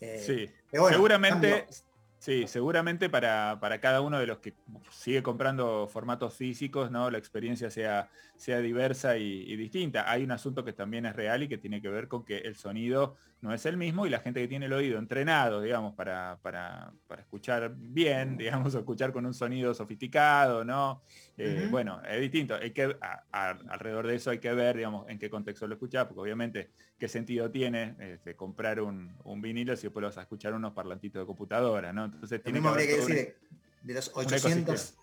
Eh, 0.00 0.22
Sí. 0.24 0.50
bueno, 0.78 0.88
seguramente, 0.96 1.50
cambio. 1.50 1.76
sí, 2.18 2.46
seguramente 2.46 3.10
para, 3.10 3.58
para 3.60 3.82
cada 3.82 4.00
uno 4.00 4.18
de 4.18 4.26
los 4.26 4.38
que 4.38 4.54
sigue 4.90 5.22
comprando 5.22 5.86
formatos 5.92 6.32
físicos, 6.32 6.90
¿no? 6.90 7.10
La 7.10 7.18
experiencia 7.18 7.68
sea, 7.70 8.08
sea 8.38 8.60
diversa 8.60 9.18
y, 9.18 9.42
y 9.46 9.56
distinta. 9.56 10.10
Hay 10.10 10.24
un 10.24 10.30
asunto 10.30 10.64
que 10.64 10.72
también 10.72 11.04
es 11.04 11.14
real 11.14 11.42
y 11.42 11.48
que 11.48 11.58
tiene 11.58 11.82
que 11.82 11.90
ver 11.90 12.08
con 12.08 12.24
que 12.24 12.38
el 12.38 12.56
sonido 12.56 13.18
no 13.44 13.52
es 13.52 13.66
el 13.66 13.76
mismo 13.76 14.06
y 14.06 14.10
la 14.10 14.20
gente 14.20 14.40
que 14.40 14.48
tiene 14.48 14.64
el 14.64 14.72
oído 14.72 14.98
entrenado, 14.98 15.60
digamos, 15.60 15.94
para, 15.94 16.38
para, 16.40 16.90
para 17.06 17.20
escuchar 17.20 17.74
bien, 17.76 18.38
digamos, 18.38 18.74
o 18.74 18.78
escuchar 18.78 19.12
con 19.12 19.26
un 19.26 19.34
sonido 19.34 19.74
sofisticado, 19.74 20.64
¿no? 20.64 21.02
Eh. 21.36 21.68
Bueno, 21.70 22.00
es 22.08 22.18
distinto. 22.22 22.54
Hay 22.54 22.70
que, 22.70 22.96
a- 23.02 23.22
a- 23.30 23.50
alrededor 23.68 24.06
de 24.06 24.14
eso 24.14 24.30
hay 24.30 24.38
que 24.38 24.50
ver, 24.54 24.78
digamos, 24.78 25.06
en 25.10 25.18
qué 25.18 25.28
contexto 25.28 25.66
lo 25.66 25.74
escuchás, 25.74 26.06
porque 26.06 26.22
obviamente 26.22 26.70
qué 26.98 27.06
sentido 27.06 27.50
tiene 27.50 27.94
este, 27.98 28.34
comprar 28.34 28.80
un, 28.80 29.14
un 29.24 29.42
vinilo 29.42 29.76
si 29.76 29.82
después 29.82 30.00
lo 30.00 30.08
vas 30.08 30.16
a 30.16 30.22
escuchar 30.22 30.54
unos 30.54 30.72
parlantitos 30.72 31.20
de 31.20 31.26
computadora, 31.26 31.92
¿no? 31.92 32.06
Entonces 32.06 32.42
tiene 32.42 32.62
que 32.62 32.68
habría 32.68 32.86
decir 32.96 33.14
de, 33.14 33.36
de 33.82 33.94
los 33.94 34.08
un 34.08 34.24
800, 34.24 34.96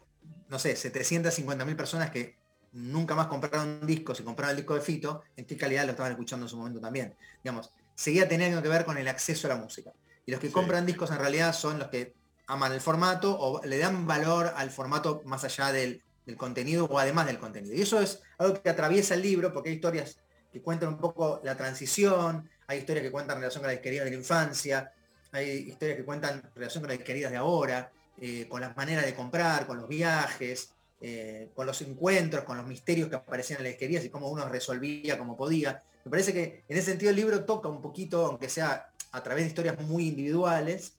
no 0.50 0.58
sé, 0.58 0.76
750 0.76 1.64
mil 1.64 1.76
personas 1.76 2.10
que 2.10 2.38
nunca 2.74 3.14
más 3.14 3.28
compraron 3.28 3.86
discos 3.86 4.20
y 4.20 4.24
compraron 4.24 4.52
el 4.52 4.58
disco 4.58 4.74
de 4.74 4.82
Fito, 4.82 5.22
en 5.36 5.46
qué 5.46 5.58
calidad 5.58 5.84
lo 5.86 5.92
estaban 5.92 6.12
escuchando 6.12 6.46
en 6.46 6.50
su 6.50 6.58
momento 6.58 6.80
también. 6.80 7.14
Digamos, 7.44 7.72
seguía 8.02 8.28
teniendo 8.28 8.62
que 8.62 8.70
ver 8.70 8.84
con 8.86 8.98
el 8.98 9.08
acceso 9.08 9.48
a 9.48 9.50
la 9.50 9.56
música. 9.58 9.92
Y 10.26 10.32
los 10.32 10.40
que 10.40 10.48
Sí. 10.48 10.54
compran 10.54 10.86
discos 10.86 11.12
en 11.12 11.20
realidad 11.20 11.54
son 11.54 11.80
los 11.80 11.90
que 11.90 12.14
aman 12.48 12.74
el 12.74 12.82
formato 12.82 13.38
o 13.40 13.64
le 13.64 13.78
dan 13.78 14.08
valor 14.08 14.52
al 14.56 14.72
formato 14.72 15.22
más 15.26 15.44
allá 15.44 15.72
del, 15.72 16.02
del 16.26 16.36
contenido 16.38 16.86
o 16.86 17.00
además 17.00 17.28
del 17.28 17.38
contenido. 17.40 17.74
Y 17.76 17.82
eso 17.82 18.02
es 18.02 18.22
algo 18.38 18.62
que 18.62 18.70
atraviesa 18.70 19.14
el 19.14 19.22
libro 19.22 19.54
porque 19.54 19.70
hay 19.70 19.76
historias 19.76 20.18
que 20.52 20.62
cuentan 20.62 20.90
un 20.90 20.98
poco 20.98 21.40
la 21.44 21.56
transición, 21.56 22.50
hay 22.68 22.80
historias 22.80 23.04
que 23.04 23.12
cuentan 23.12 23.38
relación 23.38 23.62
con 23.62 23.68
la 23.68 23.74
disquería 23.74 24.04
de 24.04 24.10
la 24.12 24.18
infancia, 24.18 24.92
hay 25.32 25.50
historias 25.70 25.98
que 25.98 26.04
cuentan 26.04 26.42
relación 26.56 26.82
con 26.82 26.90
las 26.90 26.98
disquerías 26.98 27.32
de 27.32 27.38
ahora, 27.38 27.92
eh, 28.20 28.48
con 28.50 28.60
las 28.62 28.76
maneras 28.76 29.06
de 29.06 29.14
comprar, 29.16 29.66
con 29.66 29.78
los 29.78 29.88
viajes, 29.88 30.74
eh, 31.00 31.50
con 31.56 31.66
los 31.66 31.82
encuentros, 31.82 32.44
con 32.44 32.58
los 32.58 32.68
misterios 32.68 33.10
que 33.10 33.16
aparecían 33.16 33.60
en 33.60 33.64
las 33.64 33.72
disquerías 33.74 34.04
y 34.04 34.10
cómo 34.10 34.28
uno 34.30 34.48
resolvía 34.50 35.18
como 35.18 35.38
podía. 35.38 35.82
Me 36.06 36.12
parece 36.12 36.34
que 36.34 36.64
en 36.68 36.78
ese 36.78 36.92
sentido 36.92 37.10
el 37.12 37.16
libro 37.16 37.44
toca 37.46 37.70
un 37.70 37.82
poquito, 37.82 38.26
aunque 38.26 38.50
sea 38.50 38.92
a 39.12 39.24
través 39.24 39.44
de 39.44 39.50
historias 39.50 39.80
muy 39.82 40.08
individuales, 40.08 40.98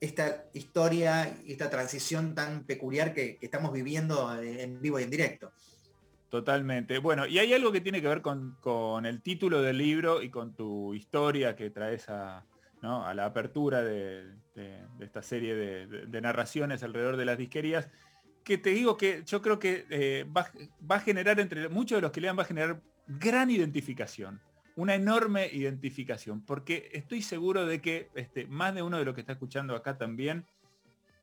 esta 0.00 0.44
historia 0.54 1.36
y 1.44 1.52
esta 1.52 1.68
transición 1.68 2.34
tan 2.34 2.64
peculiar 2.64 3.12
que, 3.12 3.38
estamos 3.40 3.72
viviendo 3.72 4.34
en 4.42 4.80
vivo 4.80 4.98
y 4.98 5.02
en 5.02 5.10
directo. 5.10 5.52
Totalmente. 6.30 6.98
Bueno, 6.98 7.26
y 7.26 7.38
hay 7.38 7.52
algo 7.52 7.72
que 7.72 7.80
tiene 7.80 8.00
que 8.00 8.08
ver 8.08 8.22
con, 8.22 8.56
con 8.60 9.04
el 9.04 9.20
título 9.20 9.62
del 9.62 9.78
libro 9.78 10.22
y 10.22 10.30
con 10.30 10.54
tu 10.54 10.94
historia 10.94 11.56
que 11.56 11.70
traes 11.70 12.08
a, 12.08 12.44
¿no? 12.82 13.04
a 13.04 13.12
la 13.14 13.26
apertura 13.26 13.82
de, 13.82 14.24
esta 15.00 15.22
serie 15.22 15.54
de 15.54 16.20
narraciones 16.20 16.82
alrededor 16.82 17.16
de 17.16 17.24
las 17.24 17.38
disquerías, 17.38 17.88
que 18.44 18.58
te 18.58 18.70
digo 18.70 18.96
que 18.96 19.22
yo 19.24 19.42
creo 19.42 19.58
que 19.58 19.86
eh, 19.90 20.26
va, 20.36 20.50
va 20.88 20.96
a 20.96 21.00
generar 21.00 21.40
entre 21.40 21.68
muchos 21.68 21.96
de 21.96 22.02
los 22.02 22.10
que 22.10 22.20
lean, 22.20 22.38
va 22.38 22.42
a 22.42 22.46
generar 22.46 22.80
gran 23.18 23.50
identificación, 23.50 24.40
una 24.76 24.94
enorme 24.94 25.48
identificación, 25.52 26.42
porque 26.42 26.90
estoy 26.92 27.22
seguro 27.22 27.66
de 27.66 27.80
que 27.80 28.10
este, 28.14 28.46
más 28.46 28.74
de 28.74 28.82
uno 28.82 28.98
de 28.98 29.04
los 29.04 29.14
que 29.14 29.20
está 29.20 29.32
escuchando 29.32 29.74
acá 29.74 29.98
también, 29.98 30.46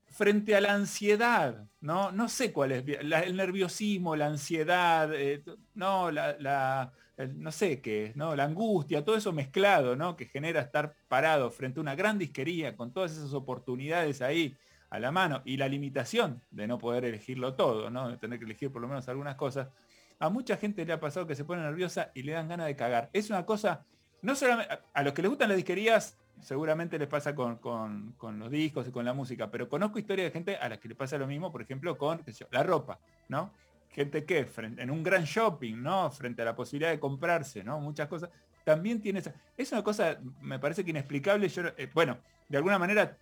frente 0.09 0.55
a 0.55 0.61
la 0.61 0.73
ansiedad, 0.73 1.65
¿no? 1.81 2.11
No 2.11 2.29
sé 2.29 2.51
cuál 2.51 2.71
es, 2.71 2.83
el 2.87 3.35
nerviosismo, 3.35 4.15
la 4.15 4.27
ansiedad, 4.27 5.13
eh, 5.13 5.43
no, 5.75 6.11
la, 6.11 6.91
no 7.35 7.51
sé 7.51 7.81
qué, 7.81 8.07
es, 8.07 8.15
¿no? 8.15 8.35
La 8.35 8.45
angustia, 8.45 9.03
todo 9.03 9.17
eso 9.17 9.33
mezclado, 9.33 9.95
¿no? 9.95 10.15
Que 10.15 10.25
genera 10.25 10.61
estar 10.61 10.95
parado 11.07 11.51
frente 11.51 11.79
a 11.79 11.81
una 11.81 11.95
gran 11.95 12.17
disquería 12.17 12.75
con 12.75 12.93
todas 12.93 13.11
esas 13.11 13.33
oportunidades 13.33 14.21
ahí 14.21 14.55
a 14.89 14.99
la 14.99 15.11
mano 15.11 15.41
y 15.43 15.57
la 15.57 15.67
limitación 15.67 16.41
de 16.51 16.67
no 16.67 16.77
poder 16.77 17.05
elegirlo 17.05 17.55
todo, 17.55 17.89
¿no? 17.89 18.09
De 18.09 18.17
tener 18.17 18.39
que 18.39 18.45
elegir 18.45 18.71
por 18.71 18.81
lo 18.81 18.87
menos 18.87 19.07
algunas 19.09 19.35
cosas. 19.35 19.69
A 20.19 20.29
mucha 20.29 20.57
gente 20.57 20.85
le 20.85 20.93
ha 20.93 20.99
pasado 20.99 21.27
que 21.27 21.35
se 21.35 21.45
pone 21.45 21.61
nerviosa 21.61 22.11
y 22.13 22.23
le 22.23 22.33
dan 22.33 22.47
ganas 22.47 22.67
de 22.67 22.75
cagar. 22.75 23.09
Es 23.13 23.29
una 23.29 23.45
cosa 23.45 23.85
no 24.21 24.35
solamente 24.35 24.77
a, 24.93 25.03
los 25.03 25.13
que 25.13 25.21
les 25.21 25.29
gustan 25.29 25.49
las 25.49 25.57
disquerías, 25.57 26.17
seguramente 26.41 26.97
les 26.97 27.07
pasa 27.07 27.35
con, 27.35 28.15
los 28.21 28.51
discos 28.51 28.87
y 28.87 28.91
con 28.91 29.05
la 29.05 29.13
música, 29.13 29.49
pero 29.51 29.69
conozco 29.69 29.99
historias 29.99 30.27
de 30.27 30.31
gente 30.31 30.57
a 30.57 30.69
las 30.69 30.79
que 30.79 30.87
les 30.87 30.97
pasa 30.97 31.17
lo 31.17 31.27
mismo, 31.27 31.51
por 31.51 31.61
ejemplo, 31.61 31.97
con 31.97 32.21
la 32.51 32.63
ropa, 32.63 32.99
¿no? 33.29 33.53
Gente 33.89 34.25
que 34.25 34.45
frente, 34.45 34.81
en 34.81 34.91
un 34.91 35.03
gran 35.03 35.23
shopping, 35.23 35.81
¿no? 35.81 36.11
Frente 36.11 36.41
a 36.41 36.45
la 36.45 36.55
posibilidad 36.55 36.91
de 36.91 36.99
comprarse, 36.99 37.63
¿no? 37.63 37.79
Muchas 37.79 38.07
cosas. 38.07 38.29
También 38.63 39.01
tiene 39.01 39.19
esa. 39.19 39.33
Es 39.55 39.71
una 39.71 39.83
cosa, 39.83 40.19
me 40.41 40.59
parece 40.59 40.83
que 40.83 40.91
inexplicable. 40.91 41.47
Yo, 41.47 41.63
eh, 41.77 41.89
bueno, 41.93 42.17
de 42.49 42.57
alguna 42.57 42.77
manera 42.77 43.17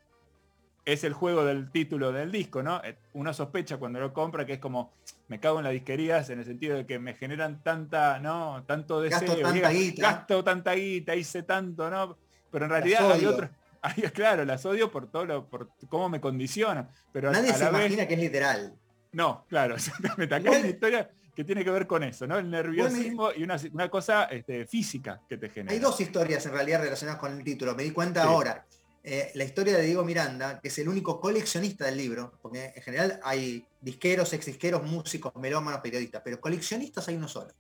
es 0.86 1.04
el 1.04 1.13
juego 1.13 1.44
del 1.44 1.72
título 1.72 2.12
del 2.12 2.32
disco, 2.32 2.62
¿no? 2.62 2.82
Eh, 2.84 2.96
uno 3.13 3.34
sospecha 3.34 3.77
cuando 3.77 4.00
lo 4.00 4.13
compra 4.13 4.46
que 4.46 4.54
es 4.54 4.60
como, 4.60 4.94
me 5.27 5.39
cago 5.39 5.58
en 5.58 5.63
las 5.63 5.74
disquerías 5.74 6.30
en 6.30 6.39
el 6.39 6.46
sentido 6.46 6.77
de 6.77 6.86
que 6.86 7.00
me 7.00 7.15
generan 7.15 7.63
tanta, 7.63 8.20
¿no? 8.20 8.63
Tanto 8.68 9.01
deseo, 9.01 9.20
gasto 9.20 9.42
tanta 9.42 9.70
guita, 9.72 10.01
gasto 10.01 10.44
tanta 10.44 10.74
guita, 10.74 11.15
hice 11.15 11.44
tanto, 11.44 11.89
¿no? 11.89 12.18
Pero 12.51 12.65
en 12.65 12.72
realidad 12.72 13.12
hay 13.12 13.25
otros, 13.25 13.50
claro, 14.13 14.46
las 14.46 14.65
odio 14.65 14.92
por 14.92 15.10
todo 15.10 15.25
lo, 15.25 15.50
por 15.50 15.72
cómo 15.89 16.08
me 16.08 16.22
condicionan. 16.22 16.89
Pero 17.12 17.32
Nadie 17.32 17.54
se 17.54 17.65
imagina 17.65 18.08
que 18.08 18.13
es 18.13 18.20
literal. 18.20 18.75
No, 19.12 19.46
claro, 19.50 19.75
exactamente. 19.75 20.36
Acá 20.36 20.51
hay 20.51 20.60
una 20.60 20.70
historia 20.70 21.10
que 21.36 21.44
tiene 21.44 21.63
que 21.63 21.72
ver 21.72 21.88
con 21.88 22.04
eso, 22.04 22.27
¿no? 22.27 22.38
El 22.38 22.50
nerviosismo 22.50 23.32
y 23.36 23.44
una, 23.44 23.89
cosa 23.89 24.25
este, 24.25 24.65
física 24.68 25.22
que 25.27 25.38
te 25.38 25.50
genera. 25.50 25.74
Hay 25.74 25.80
dos 25.80 26.00
historias 26.00 26.46
en 26.46 26.54
realidad 26.54 26.82
relacionadas 26.82 27.20
con 27.20 27.34
el 27.34 27.44
título, 27.44 27.75
me 27.75 27.84
di 27.84 27.92
cuenta 27.92 28.24
ahora. 28.24 28.65
Eh, 29.07 29.29
la 29.35 29.43
historia 29.43 29.77
de 29.77 29.83
Diego 29.83 30.03
Miranda, 30.03 30.59
que 30.59 30.69
es 30.69 30.79
el 30.79 30.89
único 30.89 31.21
coleccionista 31.21 31.85
del 31.85 31.95
libro, 31.95 32.39
porque 32.41 32.74
en 32.75 32.81
general 32.81 33.19
hay 33.21 33.63
disqueros, 33.79 34.33
ex 34.33 34.47
disqueros, 34.47 34.81
músicos, 34.81 35.31
melómanos, 35.35 35.81
periodistas, 35.81 36.24
pero 36.25 36.41
coleccionistas 36.41 37.07
hay 37.07 37.15
uno 37.15 37.27
solo. 37.27 37.53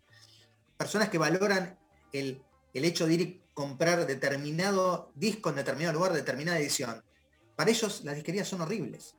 Personas 0.75 1.09
que 1.09 1.19
valoran 1.19 1.77
el, 2.11 2.41
hecho 2.73 3.05
de 3.05 3.13
ir 3.13 3.21
y 3.21 3.41
comprar 3.53 4.07
determinado 4.07 5.11
disco 5.13 5.51
en 5.51 5.57
determinado 5.57 5.93
lugar, 5.93 6.13
determinada 6.13 6.57
edición. 6.57 7.03
Para 7.55 7.69
ellos 7.69 8.03
las 8.03 8.15
disquerías 8.15 8.47
son 8.47 8.61
horribles, 8.61 9.13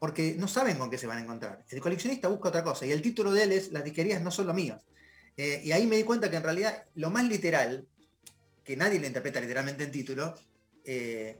porque 0.00 0.34
no 0.36 0.48
saben 0.48 0.78
con 0.78 0.90
qué 0.90 0.98
se 0.98 1.06
van 1.06 1.18
a 1.18 1.20
encontrar. 1.20 1.64
El 1.68 1.80
coleccionista 1.80 2.26
busca 2.26 2.48
otra 2.48 2.64
cosa, 2.64 2.86
y 2.86 2.90
el 2.90 3.00
título 3.00 3.30
de 3.30 3.44
él 3.44 3.52
es 3.52 3.70
Las 3.70 3.84
disquerías 3.84 4.20
no 4.20 4.32
son 4.32 4.48
lo 4.48 4.54
mío. 4.54 4.80
Eh, 5.36 5.62
y 5.62 5.70
ahí 5.70 5.86
me 5.86 5.94
di 5.94 6.02
cuenta 6.02 6.28
que 6.28 6.38
en 6.38 6.42
realidad 6.42 6.86
lo 6.96 7.10
más 7.10 7.24
literal, 7.24 7.86
que 8.64 8.76
nadie 8.76 8.98
le 8.98 9.06
interpreta 9.06 9.40
literalmente 9.40 9.84
en 9.84 9.92
título, 9.92 10.34
eh, 10.84 11.38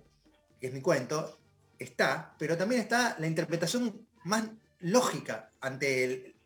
es 0.66 0.72
mi 0.72 0.80
cuento, 0.80 1.38
está, 1.78 2.34
pero 2.38 2.56
también 2.56 2.80
está 2.80 3.16
la 3.18 3.26
interpretación 3.26 4.06
más 4.24 4.44
lógica 4.80 5.50
ante 5.60 6.04
el, 6.04 6.36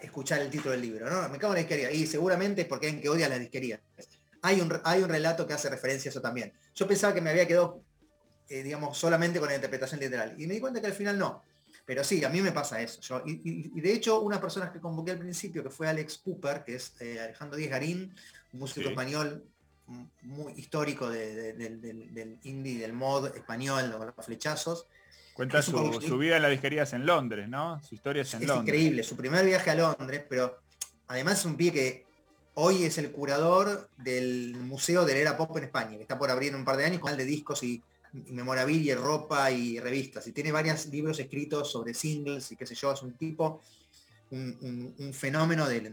escuchar 0.00 0.40
el 0.40 0.50
título 0.50 0.72
del 0.72 0.82
libro. 0.82 1.10
¿no? 1.10 1.28
Me 1.28 1.38
cago 1.38 1.52
en 1.52 1.56
la 1.56 1.60
disquería. 1.60 1.90
Y 1.90 2.06
seguramente 2.06 2.62
es 2.62 2.68
porque 2.68 2.86
hay 2.88 3.00
que 3.00 3.08
odia 3.08 3.28
la 3.28 3.38
disquería. 3.38 3.80
Hay 4.42 4.60
un, 4.60 4.80
hay 4.84 5.02
un 5.02 5.08
relato 5.08 5.46
que 5.46 5.54
hace 5.54 5.70
referencia 5.70 6.08
a 6.08 6.12
eso 6.12 6.20
también. 6.20 6.52
Yo 6.74 6.86
pensaba 6.86 7.14
que 7.14 7.20
me 7.20 7.30
había 7.30 7.46
quedado, 7.46 7.82
eh, 8.48 8.62
digamos, 8.62 8.98
solamente 8.98 9.38
con 9.38 9.48
la 9.48 9.54
interpretación 9.54 10.00
literal. 10.00 10.34
Y 10.38 10.46
me 10.46 10.54
di 10.54 10.60
cuenta 10.60 10.80
que 10.80 10.88
al 10.88 10.92
final 10.92 11.18
no. 11.18 11.42
Pero 11.84 12.04
sí, 12.04 12.24
a 12.24 12.28
mí 12.28 12.40
me 12.40 12.52
pasa 12.52 12.80
eso. 12.80 13.22
y, 13.26 13.80
de 13.80 13.92
hecho, 13.92 14.20
unas 14.20 14.38
personas 14.38 14.70
que 14.70 14.80
convoqué 14.80 15.12
al 15.12 15.18
principio, 15.18 15.64
que 15.64 15.70
fue 15.70 15.88
Alex 15.88 16.18
Cooper, 16.18 16.62
que 16.64 16.76
es 16.76 16.94
eh, 17.00 17.20
Alejandro 17.20 17.56
Díez 17.56 17.70
Garín, 17.70 18.14
un 18.52 18.60
músico 18.60 18.88
español 18.88 19.51
muy 19.86 20.52
histórico 20.56 21.08
del 21.10 22.38
indie, 22.42 22.78
del 22.78 22.92
mod 22.92 23.34
español, 23.36 23.90
los 23.90 24.26
flechazos. 24.26 24.86
Cuenta 25.34 25.62
su, 25.62 26.18
vida 26.18 26.36
en 26.36 26.42
las 26.42 26.50
disquerías 26.50 26.92
en 26.92 27.06
Londres, 27.06 27.48
¿no? 27.48 27.82
Su 27.82 27.94
historia 27.94 28.22
es 28.22 28.34
en 28.34 28.46
Londres. 28.46 28.56
Es 28.56 28.62
increíble, 28.62 29.02
su 29.02 29.16
primer 29.16 29.44
viaje 29.44 29.70
a 29.70 29.74
Londres, 29.74 30.24
pero 30.28 30.58
además 31.08 31.40
es 31.40 31.44
un 31.46 31.56
pie 31.56 31.72
que 31.72 32.06
hoy 32.54 32.84
es 32.84 32.98
el 32.98 33.10
curador 33.10 33.88
del 33.96 34.54
Museo 34.56 35.04
de 35.04 35.14
la 35.14 35.20
Era 35.20 35.36
Pop 35.36 35.56
en 35.56 35.64
España, 35.64 35.96
que 35.96 36.02
está 36.02 36.18
por 36.18 36.30
abrir 36.30 36.50
en 36.50 36.56
un 36.56 36.64
par 36.64 36.76
de 36.76 36.84
años, 36.84 37.00
con 37.00 37.16
de 37.16 37.24
discos 37.24 37.62
y, 37.62 37.82
memorabilia, 38.12 38.94
ropa 38.94 39.50
y 39.50 39.80
revistas. 39.80 40.26
Y 40.26 40.32
tiene 40.32 40.52
varios 40.52 40.84
libros 40.86 41.18
escritos 41.18 41.72
sobre 41.72 41.94
singles 41.94 42.52
y 42.52 42.56
qué 42.56 42.66
sé 42.66 42.74
yo, 42.74 42.92
es 42.92 43.02
un 43.02 43.14
tipo, 43.14 43.62
un, 44.30 45.12
fenómeno 45.14 45.66
de, 45.66 45.90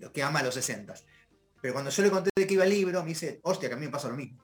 lo 0.00 0.10
que 0.12 0.22
ama 0.22 0.38
a 0.40 0.44
los 0.44 0.54
60 0.54 0.94
pero 1.60 1.74
cuando 1.74 1.90
yo 1.90 2.02
le 2.02 2.10
conté 2.10 2.30
de 2.34 2.46
que 2.46 2.54
iba 2.54 2.64
el 2.64 2.70
libro, 2.70 3.02
me 3.02 3.10
dice, 3.10 3.40
hostia, 3.42 3.68
que 3.68 3.74
a 3.74 3.78
mí 3.78 3.86
me 3.86 3.92
pasa 3.92 4.08
lo 4.08 4.16
mismo. 4.16 4.38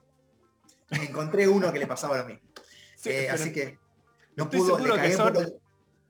encontré 0.91 1.47
uno 1.47 1.71
que 1.71 1.79
le 1.79 1.87
pasaba 1.87 2.17
lo 2.17 2.25
mismo. 2.25 2.41
Eh, 3.05 3.29
así 3.29 3.53
que 3.53 3.77
no 4.35 4.49
pudo, 4.49 4.75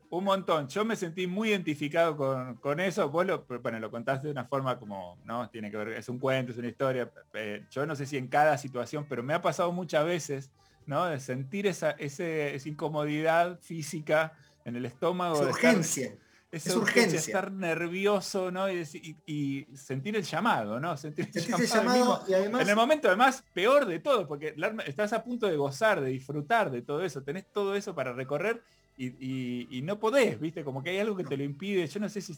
un, 0.09 0.23
montón. 0.23 0.67
Yo 0.67 0.83
me 0.83 0.95
sentí 0.95 1.27
muy 1.27 1.49
identificado 1.49 2.15
con, 2.59 2.79
eso. 2.79 3.09
Vos 3.09 3.25
lo, 3.25 3.45
bueno, 3.45 3.77
lo 3.79 3.91
contaste 3.91 4.27
de 4.27 4.31
una 4.31 4.45
forma 4.45 4.79
como, 4.79 5.19
¿no? 5.25 5.47
Tiene 5.49 5.69
que 5.69 5.77
ver, 5.77 5.89
es 5.89 6.09
un 6.09 6.17
cuento, 6.17 6.53
es 6.53 6.57
una 6.57 6.69
historia. 6.69 7.11
Eh, 7.33 7.65
yo 7.69 7.85
no 7.85 7.95
sé 7.95 8.07
si 8.07 8.17
en 8.17 8.29
cada 8.29 8.57
situación, 8.57 9.05
pero 9.07 9.21
me 9.21 9.33
ha 9.33 9.41
pasado 9.41 9.71
muchas 9.73 10.05
veces, 10.05 10.49
¿no? 10.87 11.05
De 11.05 11.19
sentir 11.19 11.67
esa, 11.67 11.91
esa 11.91 12.23
incomodidad 12.67 13.59
física 13.59 14.33
en 14.65 14.77
el 14.77 14.85
estómago. 14.85 15.39
de 15.41 15.51
urgencia 15.51 16.17
es 16.51 16.75
urgencia. 16.75 17.19
Estar 17.19 17.51
nervioso, 17.51 18.51
¿no? 18.51 18.71
Y, 18.71 19.67
sentir 19.75 20.15
el 20.15 20.23
llamado, 20.23 20.79
¿no? 20.79 20.95
Sentir 20.97 21.29
el 21.33 21.67
llamado, 21.67 22.23
y 22.27 22.33
además... 22.33 22.61
En 22.61 22.69
el 22.69 22.75
momento 22.75 23.07
además 23.07 23.43
peor 23.53 23.85
de 23.85 23.99
todo, 23.99 24.27
porque 24.27 24.55
estás 24.85 25.13
a 25.13 25.23
punto 25.23 25.47
de 25.47 25.57
gozar, 25.57 26.01
de 26.01 26.09
disfrutar 26.09 26.71
de 26.71 26.81
todo 26.81 27.03
eso, 27.03 27.21
tenés 27.23 27.45
todo 27.51 27.75
eso 27.75 27.93
para 27.93 28.13
recorrer 28.13 28.61
y, 28.97 29.81
no 29.83 29.99
podés, 29.99 30.39
¿viste? 30.39 30.63
Como 30.63 30.83
que 30.83 30.91
hay 30.91 30.99
algo 30.99 31.15
que 31.15 31.23
te 31.23 31.37
lo 31.37 31.43
impide. 31.43 31.85
Yo 31.87 31.99
no 31.99 32.09
sé 32.09 32.21
si 32.21 32.33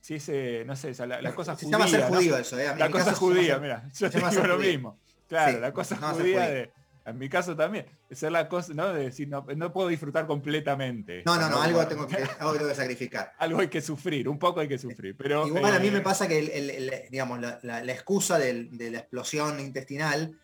si 0.00 0.14
ese, 0.14 0.64
no 0.64 0.76
sé, 0.76 0.94
la, 1.06 1.34
cosa 1.34 1.56
se 1.56 1.66
judía. 1.66 1.88
Ser 1.88 2.04
judío 2.04 2.38
eso, 2.38 2.58
¿eh? 2.58 2.72
La 2.76 2.90
cosa 2.90 3.14
judía, 3.14 3.58
mira, 3.58 3.84
yo 3.94 4.10
te 4.10 4.18
digo 4.18 4.46
lo 4.46 4.58
mismo. 4.58 4.98
Claro, 5.28 5.60
la 5.60 5.72
cosa 5.72 5.96
judía 5.96 6.48
de 6.48 6.72
en 7.10 7.18
mi 7.18 7.28
caso 7.28 7.56
también, 7.56 7.86
ser 8.10 8.32
la 8.32 8.48
cosa, 8.48 8.72
¿no? 8.74 8.92
De 8.92 9.04
decir, 9.04 9.28
no, 9.28 9.72
puedo 9.72 9.88
disfrutar 9.88 10.26
completamente. 10.26 11.22
No, 11.24 11.36
no, 11.36 11.48
no, 11.48 11.60
algo 11.62 11.86
tengo 11.86 12.06
que, 12.06 12.74
sacrificar. 12.74 13.34
algo 13.38 13.60
hay 13.60 13.68
que 13.68 13.80
sufrir, 13.80 14.28
un 14.28 14.38
poco 14.38 14.60
hay 14.60 14.68
que 14.68 14.78
sufrir. 14.78 15.16
Pero, 15.16 15.46
Igual 15.46 15.74
a 15.74 15.78
mí 15.78 15.90
me 15.90 15.98
eh, 15.98 16.02
pasa 16.02 16.28
que 16.28 17.08
digamos, 17.10 17.40
la, 17.62 17.82
excusa 17.92 18.38
de 18.38 18.90
la 18.90 18.98
explosión 18.98 19.60
intestinal 19.60 20.38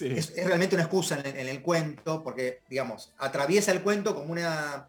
es, 0.00 0.34
realmente 0.36 0.76
una 0.76 0.84
excusa 0.84 1.18
en, 1.24 1.48
el 1.48 1.62
cuento, 1.62 2.22
porque, 2.22 2.60
digamos, 2.68 3.14
atraviesa 3.18 3.72
el 3.72 3.82
cuento 3.82 4.14
como 4.14 4.32
una 4.32 4.88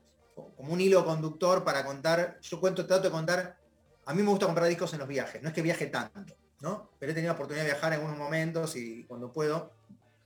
como 0.55 0.71
un 0.71 0.79
hilo 0.79 1.03
conductor 1.05 1.63
para 1.63 1.83
contar. 1.83 2.37
Yo 2.41 2.59
cuento, 2.59 2.85
trato 2.85 3.03
de 3.03 3.11
contar. 3.11 3.57
A 4.05 4.13
mí 4.13 4.23
me 4.23 4.29
gusta 4.29 4.45
comprar 4.45 4.67
discos 4.67 4.93
en 4.93 4.99
los 4.99 5.07
viajes, 5.07 5.41
no 5.41 5.49
es 5.49 5.53
que 5.53 5.61
viaje 5.61 5.87
tanto, 5.87 6.35
¿no? 6.61 6.89
Pero 6.97 7.11
he 7.11 7.15
tenido 7.15 7.33
la 7.33 7.35
oportunidad 7.35 7.65
de 7.65 7.71
viajar 7.71 7.93
en 7.93 7.99
algunos 7.99 8.17
momentos 8.17 8.75
y 8.75 9.03
cuando 9.05 9.31
puedo 9.31 9.71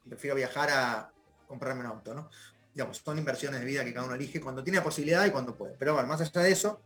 prefiero 0.07 0.35
viajar 0.35 0.69
a 0.69 1.11
comprarme 1.47 1.81
un 1.81 1.87
auto, 1.87 2.13
¿no? 2.13 2.29
Digamos, 2.73 2.97
son 2.97 3.17
inversiones 3.17 3.59
de 3.59 3.65
vida 3.65 3.83
que 3.83 3.93
cada 3.93 4.05
uno 4.05 4.15
elige 4.15 4.41
cuando 4.41 4.63
tiene 4.63 4.79
la 4.79 4.83
posibilidad 4.83 5.25
y 5.25 5.31
cuando 5.31 5.55
puede. 5.55 5.75
Pero 5.77 5.93
bueno, 5.93 6.07
más 6.07 6.21
allá 6.21 6.41
de 6.41 6.51
eso, 6.51 6.81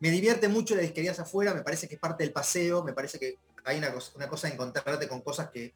me 0.00 0.10
divierte 0.10 0.48
mucho 0.48 0.74
la 0.74 0.82
disquerías 0.82 1.18
afuera, 1.20 1.54
me 1.54 1.62
parece 1.62 1.88
que 1.88 1.94
es 1.94 2.00
parte 2.00 2.24
del 2.24 2.32
paseo, 2.32 2.82
me 2.82 2.92
parece 2.92 3.18
que 3.18 3.38
hay 3.64 3.78
una 3.78 3.92
cosa, 3.92 4.12
una 4.16 4.28
cosa 4.28 4.48
de 4.48 4.54
encontrarte 4.54 5.08
con 5.08 5.22
cosas 5.22 5.48
que, 5.50 5.74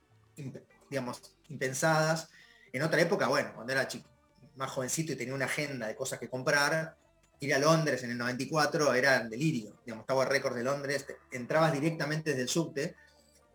digamos, 0.91 1.35
impensadas. 1.49 2.29
En 2.73 2.83
otra 2.83 3.01
época, 3.01 3.29
bueno, 3.29 3.53
cuando 3.55 3.73
era 3.73 3.87
chico, 3.89 4.09
más 4.57 4.71
jovencito 4.71 5.13
y 5.13 5.17
tenía 5.17 5.35
una 5.35 5.45
agenda 5.45 5.87
de 5.87 5.95
cosas 5.95 6.19
que 6.19 6.29
comprar, 6.29 6.97
ir 7.41 7.55
a 7.55 7.59
Londres 7.59 8.03
en 8.03 8.11
el 8.11 8.19
94 8.19 8.95
era 8.95 9.21
delirio. 9.21 9.79
Digamos, 9.85 10.03
estaba 10.03 10.25
récord 10.25 10.57
de 10.57 10.65
Londres, 10.65 11.07
entrabas 11.31 11.73
directamente 11.73 12.31
desde 12.31 12.43
el 12.43 12.49
subte 12.49 12.97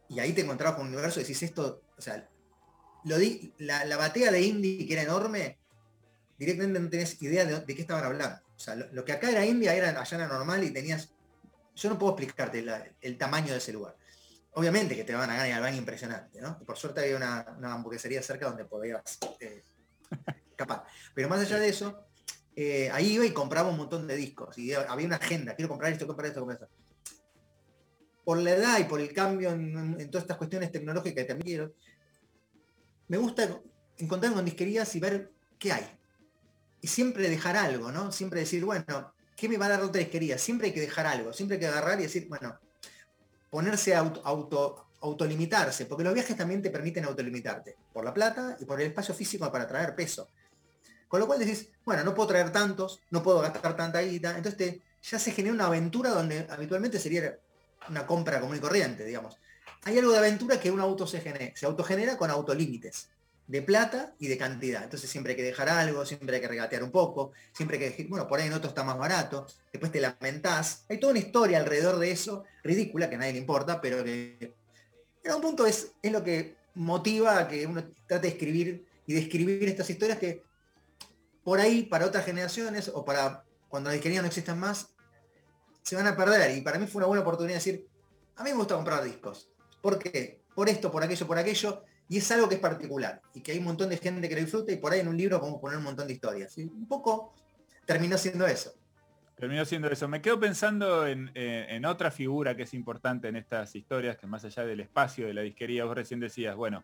y 0.07 0.19
ahí 0.19 0.33
te 0.33 0.41
encontrabas 0.41 0.77
con 0.77 0.87
un 0.87 0.93
universo 0.93 1.19
y 1.19 1.23
decís 1.23 1.43
esto, 1.43 1.81
o 1.97 2.01
sea, 2.01 2.27
lo 3.03 3.17
di, 3.17 3.53
la, 3.59 3.97
batea 3.97 4.31
de 4.31 4.41
indie 4.41 4.85
que 4.85 4.93
era 4.93 5.03
enorme, 5.03 5.57
directamente 6.37 6.79
no 6.79 6.89
tenés 6.89 7.21
idea 7.21 7.45
de, 7.45 7.65
qué 7.65 7.81
estaban 7.81 8.03
hablando. 8.03 8.39
O 8.55 8.59
sea, 8.59 8.75
lo, 8.75 9.05
que 9.05 9.11
acá 9.11 9.29
era 9.29 9.45
India, 9.45 9.73
era, 9.73 9.89
allá 9.89 10.17
era 10.17 10.27
normal 10.27 10.63
y 10.63 10.71
tenías... 10.71 11.09
Yo 11.75 11.89
no 11.89 11.97
puedo 11.97 12.13
explicarte 12.13 12.65
el 13.01 13.17
tamaño 13.17 13.53
de 13.53 13.57
ese 13.57 13.73
lugar. 13.73 13.95
Obviamente 14.53 14.95
que 14.95 15.05
te 15.05 15.13
van 15.13 15.29
a 15.29 15.35
ganar 15.35 15.51
al 15.53 15.61
baño 15.61 15.77
impresionante, 15.77 16.41
¿no? 16.41 16.59
por 16.59 16.77
suerte 16.77 16.99
había 16.99 17.15
una, 17.15 17.73
hamburguesería 17.73 18.21
cerca 18.21 18.47
donde 18.47 18.65
podías 18.65 19.17
eh, 19.39 19.63
escapar. 20.51 20.83
Pero 21.15 21.29
más 21.29 21.39
allá 21.39 21.57
de 21.57 21.69
eso, 21.69 22.05
eh, 22.55 22.89
ahí 22.91 23.13
iba 23.13 23.25
y 23.25 23.31
compraba 23.31 23.69
un 23.69 23.77
montón 23.77 24.07
de 24.07 24.17
discos. 24.17 24.57
Y 24.57 24.73
había 24.73 25.07
una 25.07 25.15
agenda, 25.15 25.55
quiero 25.55 25.69
comprar 25.69 25.93
esto, 25.93 26.05
comprar 26.05 26.27
esto, 26.27 26.41
comprar 26.41 26.61
esto. 26.61 26.69
Por 28.25 28.39
la 28.39 28.51
edad 28.51 28.79
y 28.79 28.83
por 28.83 28.99
el 28.99 29.13
cambio 29.13 29.51
en, 29.51 29.95
en 29.99 30.11
todas 30.11 30.23
estas 30.25 30.37
cuestiones 30.37 30.71
tecnológicas 30.71 31.23
que 31.23 31.27
también 31.29 31.45
quiero, 31.45 31.73
me 33.11 33.17
gusta 33.17 33.59
encontrarme 33.97 34.37
con 34.37 34.45
disquerías 34.45 34.95
y 34.95 35.01
ver 35.01 35.33
qué 35.59 35.73
hay. 35.73 35.85
Y 36.79 36.87
siempre 36.87 37.29
dejar 37.29 37.57
algo, 37.57 37.91
¿no? 37.91 38.09
Siempre 38.13 38.39
decir, 38.39 38.63
bueno, 38.63 39.13
¿qué 39.35 39.49
me 39.49 39.57
va 39.57 39.65
a 39.65 39.69
dar 39.69 39.81
otra 39.81 39.99
disquería? 39.99 40.37
Siempre 40.37 40.67
hay 40.67 40.73
que 40.73 40.79
dejar 40.79 41.05
algo, 41.05 41.33
siempre 41.33 41.55
hay 41.55 41.59
que 41.59 41.67
agarrar 41.67 41.99
y 41.99 42.03
decir, 42.03 42.29
bueno, 42.29 42.57
ponerse 43.49 43.93
a 43.93 43.99
auto, 43.99 44.87
autolimitarse, 45.01 45.87
porque 45.87 46.05
los 46.05 46.13
viajes 46.13 46.37
también 46.37 46.61
te 46.61 46.69
permiten 46.69 47.03
autolimitarte, 47.03 47.75
por 47.91 48.05
la 48.05 48.13
plata 48.13 48.55
y 48.61 48.63
por 48.63 48.79
el 48.79 48.87
espacio 48.87 49.13
físico 49.13 49.51
para 49.51 49.67
traer 49.67 49.93
peso. 49.93 50.29
Con 51.09 51.19
lo 51.19 51.27
cual 51.27 51.39
decís, 51.39 51.67
bueno, 51.83 52.05
no 52.05 52.15
puedo 52.15 52.29
traer 52.29 52.53
tantos, 52.53 53.01
no 53.09 53.21
puedo 53.21 53.41
gastar 53.41 53.75
tanta 53.75 53.99
guita, 53.99 54.37
entonces 54.37 54.77
ya 55.03 55.19
se 55.19 55.33
genera 55.33 55.53
una 55.53 55.65
aventura 55.65 56.11
donde 56.11 56.47
habitualmente 56.49 56.97
sería 56.97 57.37
una 57.89 58.07
compra 58.07 58.39
común 58.39 58.55
y 58.55 58.61
corriente, 58.61 59.03
digamos. 59.03 59.37
Hay 59.83 59.97
algo 59.97 60.11
de 60.11 60.19
aventura 60.19 60.59
que 60.59 60.71
un 60.71 60.79
auto 60.79 61.07
se, 61.07 61.21
genera, 61.21 61.51
se 61.55 61.65
autogenera 61.65 62.17
con 62.17 62.29
autolímites 62.29 63.09
de 63.47 63.61
plata 63.61 64.13
y 64.19 64.27
de 64.27 64.37
cantidad. 64.37 64.83
Entonces 64.83 65.09
siempre 65.09 65.31
hay 65.31 65.37
que 65.37 65.43
dejar 65.43 65.67
algo, 65.67 66.05
siempre 66.05 66.35
hay 66.35 66.41
que 66.41 66.47
regatear 66.47 66.83
un 66.83 66.91
poco, 66.91 67.31
siempre 67.51 67.75
hay 67.75 67.83
que 67.83 67.89
decir, 67.89 68.07
bueno, 68.07 68.27
por 68.27 68.39
ahí 68.39 68.47
en 68.47 68.53
otro 68.53 68.69
está 68.69 68.83
más 68.83 68.97
barato, 68.97 69.45
después 69.71 69.91
te 69.91 69.99
lamentás. 69.99 70.85
Hay 70.89 70.99
toda 70.99 71.11
una 71.11 71.19
historia 71.19 71.57
alrededor 71.57 71.99
de 71.99 72.11
eso, 72.11 72.45
ridícula, 72.63 73.09
que 73.09 73.15
a 73.15 73.17
nadie 73.17 73.33
le 73.33 73.39
importa, 73.39 73.81
pero 73.81 74.03
que 74.03 74.53
en 75.23 75.33
un 75.33 75.41
punto 75.41 75.65
es, 75.65 75.91
es 76.01 76.11
lo 76.11 76.23
que 76.23 76.55
motiva 76.75 77.39
a 77.39 77.47
que 77.47 77.65
uno 77.67 77.83
trate 78.07 78.27
de 78.27 78.33
escribir 78.33 78.85
y 79.05 79.13
de 79.13 79.19
escribir 79.19 79.67
estas 79.67 79.89
historias 79.89 80.17
que 80.17 80.43
por 81.43 81.59
ahí 81.59 81.83
para 81.83 82.05
otras 82.05 82.23
generaciones 82.23 82.89
o 82.93 83.03
para 83.03 83.43
cuando 83.67 83.89
las 83.89 83.95
disquerías 83.95 84.21
no 84.21 84.27
existan 84.27 84.59
más, 84.59 84.89
se 85.83 85.95
van 85.95 86.07
a 86.07 86.15
perder. 86.15 86.55
Y 86.57 86.61
para 86.61 86.77
mí 86.77 86.87
fue 86.87 86.99
una 86.99 87.07
buena 87.07 87.21
oportunidad 87.21 87.59
de 87.59 87.65
decir, 87.65 87.87
a 88.35 88.43
mí 88.43 88.51
me 88.51 88.57
gusta 88.57 88.75
comprar 88.75 89.03
discos. 89.03 89.49
¿Por 89.81 89.99
qué? 89.99 90.41
Por 90.53 90.69
esto, 90.69 90.91
por 90.91 91.03
aquello, 91.03 91.27
por 91.27 91.37
aquello. 91.37 91.83
Y 92.07 92.17
es 92.17 92.31
algo 92.31 92.49
que 92.49 92.55
es 92.55 92.61
particular. 92.61 93.21
Y 93.33 93.41
que 93.41 93.53
hay 93.53 93.59
un 93.59 93.65
montón 93.65 93.89
de 93.89 93.97
gente 93.97 94.27
que 94.27 94.35
lo 94.35 94.41
disfruta 94.41 94.71
y 94.71 94.77
por 94.77 94.91
ahí 94.91 94.99
en 94.99 95.07
un 95.07 95.17
libro 95.17 95.39
podemos 95.39 95.61
poner 95.61 95.77
un 95.77 95.83
montón 95.83 96.07
de 96.07 96.13
historias. 96.13 96.57
Y 96.57 96.63
un 96.63 96.87
poco 96.87 97.33
terminó 97.85 98.17
siendo 98.17 98.45
eso. 98.45 98.73
Terminó 99.35 99.65
siendo 99.65 99.89
eso. 99.89 100.07
Me 100.07 100.21
quedo 100.21 100.39
pensando 100.39 101.07
en, 101.07 101.31
en, 101.33 101.85
otra 101.85 102.11
figura 102.11 102.55
que 102.55 102.63
es 102.63 102.73
importante 102.75 103.27
en 103.27 103.37
estas 103.37 103.75
historias, 103.75 104.17
que 104.17 104.27
más 104.27 104.45
allá 104.45 104.65
del 104.65 104.81
espacio 104.81 105.25
de 105.25 105.33
la 105.33 105.41
disquería, 105.41 105.85
vos 105.85 105.95
recién 105.95 106.19
decías, 106.19 106.55
bueno, 106.55 106.83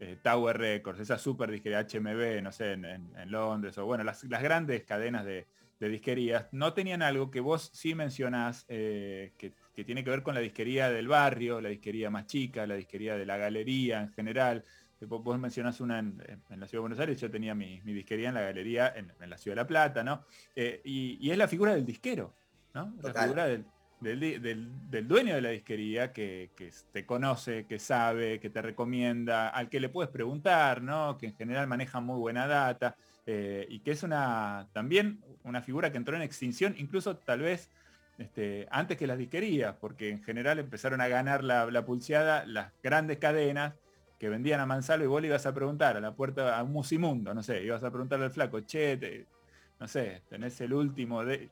eh, 0.00 0.16
Tower 0.22 0.56
Records, 0.56 1.00
esa 1.00 1.18
super 1.18 1.50
disquería 1.50 1.80
HMB, 1.80 2.40
no 2.40 2.52
sé, 2.52 2.72
en, 2.72 3.10
Londres, 3.26 3.76
o 3.78 3.84
bueno, 3.84 4.04
las, 4.04 4.22
grandes 4.24 4.84
cadenas 4.84 5.24
de, 5.24 5.46
disquerías, 5.80 6.46
no 6.52 6.72
tenían 6.72 7.02
algo 7.02 7.32
que 7.32 7.40
vos 7.40 7.70
sí 7.74 7.96
mencionás, 7.96 8.64
eh, 8.68 9.32
que, 9.36 9.52
tiene 9.84 10.04
que 10.04 10.10
ver 10.10 10.22
con 10.22 10.34
la 10.34 10.40
disquería 10.40 10.90
del 10.90 11.08
barrio, 11.08 11.60
la 11.60 11.68
disquería 11.68 12.10
más 12.10 12.26
chica, 12.26 12.66
la 12.66 12.74
disquería 12.74 13.16
de 13.16 13.26
la 13.26 13.36
galería 13.36 14.00
en 14.00 14.12
general. 14.12 14.64
Vos 15.00 15.38
mencionás 15.38 15.80
una 15.80 16.00
en, 16.00 16.18
la 16.48 16.66
Ciudad 16.66 16.70
de 16.70 16.78
Buenos 16.78 16.98
Aires, 16.98 17.20
yo 17.20 17.30
tenía 17.30 17.54
mi, 17.54 17.80
disquería 17.80 18.28
en 18.28 18.34
la 18.34 18.42
galería 18.42 18.92
en, 18.96 19.12
la 19.30 19.38
Ciudad 19.38 19.54
de 19.54 19.62
La 19.62 19.66
Plata, 19.66 20.02
¿no? 20.02 20.24
Eh, 20.56 20.80
y, 20.84 21.30
es 21.30 21.38
la 21.38 21.46
figura 21.46 21.74
del 21.74 21.84
disquero, 21.84 22.34
¿no? 22.74 22.94
La 23.02 23.14
figura 23.22 23.46
del, 23.46 23.64
del, 24.00 25.08
dueño 25.08 25.34
de 25.34 25.40
la 25.40 25.50
disquería 25.50 26.12
que, 26.12 26.50
te 26.92 27.04
conoce, 27.04 27.66
que 27.66 27.78
sabe, 27.78 28.38
que 28.38 28.50
te 28.50 28.62
recomienda, 28.62 29.48
al 29.48 29.68
que 29.68 29.80
le 29.80 29.88
puedes 29.88 30.10
preguntar, 30.10 30.82
¿no? 30.82 31.18
que 31.18 31.26
en 31.26 31.34
general 31.34 31.66
maneja 31.66 32.00
muy 32.00 32.18
buena 32.18 32.46
data 32.46 32.96
eh, 33.26 33.66
y 33.68 33.80
que 33.80 33.92
es 33.92 34.02
una 34.02 34.68
también 34.72 35.20
una 35.42 35.62
figura 35.62 35.90
que 35.90 35.98
entró 35.98 36.14
en 36.14 36.22
extinción, 36.22 36.74
incluso 36.78 37.16
tal 37.16 37.40
vez 37.40 37.70
este, 38.18 38.66
antes 38.70 38.96
que 38.96 39.06
las 39.06 39.18
disquerías, 39.18 39.76
porque 39.80 40.10
en 40.10 40.22
general 40.22 40.58
empezaron 40.58 41.00
a 41.00 41.08
ganar 41.08 41.44
la, 41.44 41.84
pulseada 41.84 42.44
las 42.46 42.72
grandes 42.82 43.18
cadenas 43.18 43.74
que 44.18 44.28
vendían 44.28 44.60
a 44.60 44.66
Mansalvo 44.66 45.04
y 45.04 45.08
vos 45.08 45.22
le 45.22 45.28
ibas 45.28 45.46
a 45.46 45.54
preguntar 45.54 45.96
a 45.96 46.00
la 46.00 46.12
puerta 46.12 46.58
a 46.58 46.62
un 46.64 46.72
musimundo, 46.72 47.32
no 47.32 47.42
sé, 47.42 47.62
ibas 47.62 47.84
a 47.84 47.90
preguntarle 47.90 48.26
al 48.26 48.32
flaco, 48.32 48.60
che, 48.60 49.26
no 49.78 49.86
sé, 49.86 50.22
tenés 50.28 50.60
el 50.60 50.72
último 50.72 51.24
de 51.24 51.48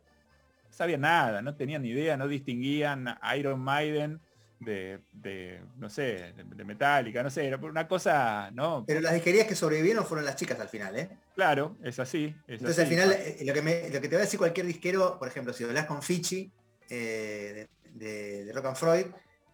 sabían 0.70 1.02
nada, 1.02 1.40
no 1.40 1.54
tenían 1.54 1.82
ni 1.82 1.90
idea, 1.90 2.16
no 2.16 2.28
distinguían 2.28 3.16
Iron 3.36 3.60
Maiden 3.60 4.20
de, 4.58 5.60
no 5.76 5.90
sé, 5.90 6.32
de, 6.34 6.64
Metallica, 6.64 7.22
no 7.22 7.30
sé, 7.30 7.46
era 7.46 7.56
una 7.58 7.86
cosa, 7.86 8.50
¿no? 8.52 8.84
Pero 8.86 9.00
las 9.00 9.14
disquerías 9.14 9.46
que 9.46 9.54
sobrevivieron 9.54 10.04
fueron 10.04 10.24
las 10.24 10.36
chicas 10.36 10.58
al 10.60 10.68
final, 10.68 10.98
¿eh? 10.98 11.10
Claro, 11.34 11.76
es 11.82 11.98
así. 11.98 12.34
Entonces 12.46 12.78
al 12.78 12.86
final, 12.86 13.12
eh, 13.12 13.38
lo, 13.44 13.52
que 13.52 13.90
lo 13.92 14.00
que 14.00 14.08
te 14.08 14.16
va 14.16 14.22
a 14.22 14.24
decir 14.24 14.38
cualquier 14.38 14.66
disquero, 14.66 15.18
por 15.18 15.28
ejemplo, 15.28 15.52
si 15.52 15.64
hablas 15.64 15.86
con 15.86 16.02
Fichi 16.02 16.50
eh, 16.88 17.66
de, 17.92 18.50
Rock 18.54 18.66
and 18.66 18.76
Freud, 18.76 19.06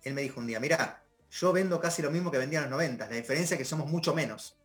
él 0.04 0.14
me 0.14 0.22
dijo 0.22 0.40
un 0.40 0.46
día, 0.46 0.60
mira, 0.60 1.02
yo 1.30 1.52
vendo 1.52 1.80
casi 1.80 2.02
lo 2.02 2.10
mismo 2.10 2.30
que 2.30 2.38
vendía 2.38 2.60
en 2.60 2.64
los 2.64 2.72
90, 2.72 3.08
la 3.08 3.16
diferencia 3.16 3.54
es 3.54 3.58
que 3.58 3.64
somos 3.64 3.88
mucho 3.88 4.14
menos. 4.14 4.56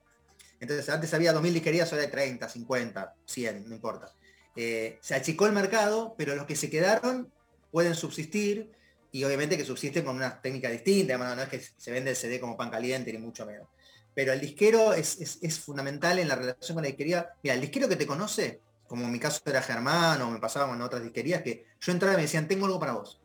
Entonces 0.59 0.89
antes 0.89 1.13
había 1.13 1.33
2.000 1.33 1.53
disquerías, 1.53 1.91
ahora 1.91 2.05
hay 2.05 2.11
30, 2.11 2.49
50, 2.49 3.15
100, 3.25 3.69
no 3.69 3.75
importa. 3.75 4.13
Eh, 4.55 4.97
se 5.01 5.13
achicó 5.13 5.45
el 5.45 5.53
mercado, 5.53 6.15
pero 6.17 6.35
los 6.35 6.45
que 6.45 6.55
se 6.55 6.69
quedaron 6.69 7.31
pueden 7.71 7.93
subsistir 7.93 8.71
y 9.11 9.23
obviamente 9.23 9.57
que 9.57 9.65
subsisten 9.65 10.03
con 10.03 10.15
una 10.15 10.41
técnica 10.41 10.69
distinta, 10.69 11.17
no 11.17 11.41
es 11.41 11.49
que 11.49 11.59
se 11.59 11.91
vende 11.91 12.11
el 12.11 12.15
CD 12.15 12.39
como 12.39 12.57
pan 12.57 12.69
caliente 12.69 13.11
ni 13.11 13.19
mucho 13.19 13.45
menos. 13.45 13.67
Pero 14.13 14.33
el 14.33 14.41
disquero 14.41 14.93
es, 14.93 15.39
fundamental 15.63 16.19
en 16.19 16.27
la 16.27 16.35
relación 16.35 16.75
con 16.75 16.83
la 16.83 16.87
disquería. 16.87 17.29
Mira, 17.43 17.55
el 17.55 17.61
disquero 17.61 17.87
que 17.87 17.95
te 17.95 18.07
conoce, 18.07 18.61
como 18.87 19.05
en 19.05 19.11
mi 19.11 19.19
caso 19.19 19.41
era 19.45 19.61
Germán 19.61 20.21
o 20.21 20.31
me 20.31 20.39
pasaba 20.39 20.73
en 20.73 20.81
otras 20.81 21.03
disquerías, 21.03 21.41
que 21.41 21.65
yo 21.79 21.91
entraba 21.91 22.15
y 22.15 22.17
me 22.17 22.21
decían, 22.23 22.47
tengo 22.47 22.65
algo 22.65 22.79
para 22.79 22.93
vos. 22.93 23.21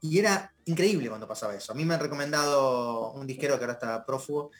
Y 0.00 0.18
era 0.18 0.54
increíble 0.66 1.08
cuando 1.08 1.26
pasaba 1.26 1.54
eso. 1.54 1.72
A 1.72 1.74
mí 1.74 1.84
me 1.84 1.94
han 1.94 2.00
recomendado 2.00 3.12
un 3.12 3.26
disquero 3.26 3.58
que 3.58 3.64
ahora 3.64 3.74
está 3.74 4.06
prófugo, 4.06 4.50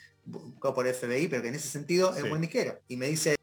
por 0.61 0.87
FBI, 0.87 1.29
pero 1.29 1.43
que 1.43 1.49
en 1.49 1.55
ese 1.55 1.69
sentido 1.69 2.15
es 2.15 2.29
buen 2.29 2.41
disquero. 2.41 2.81
Y 2.89 2.97
me 2.97 3.07
dice, 3.07 3.37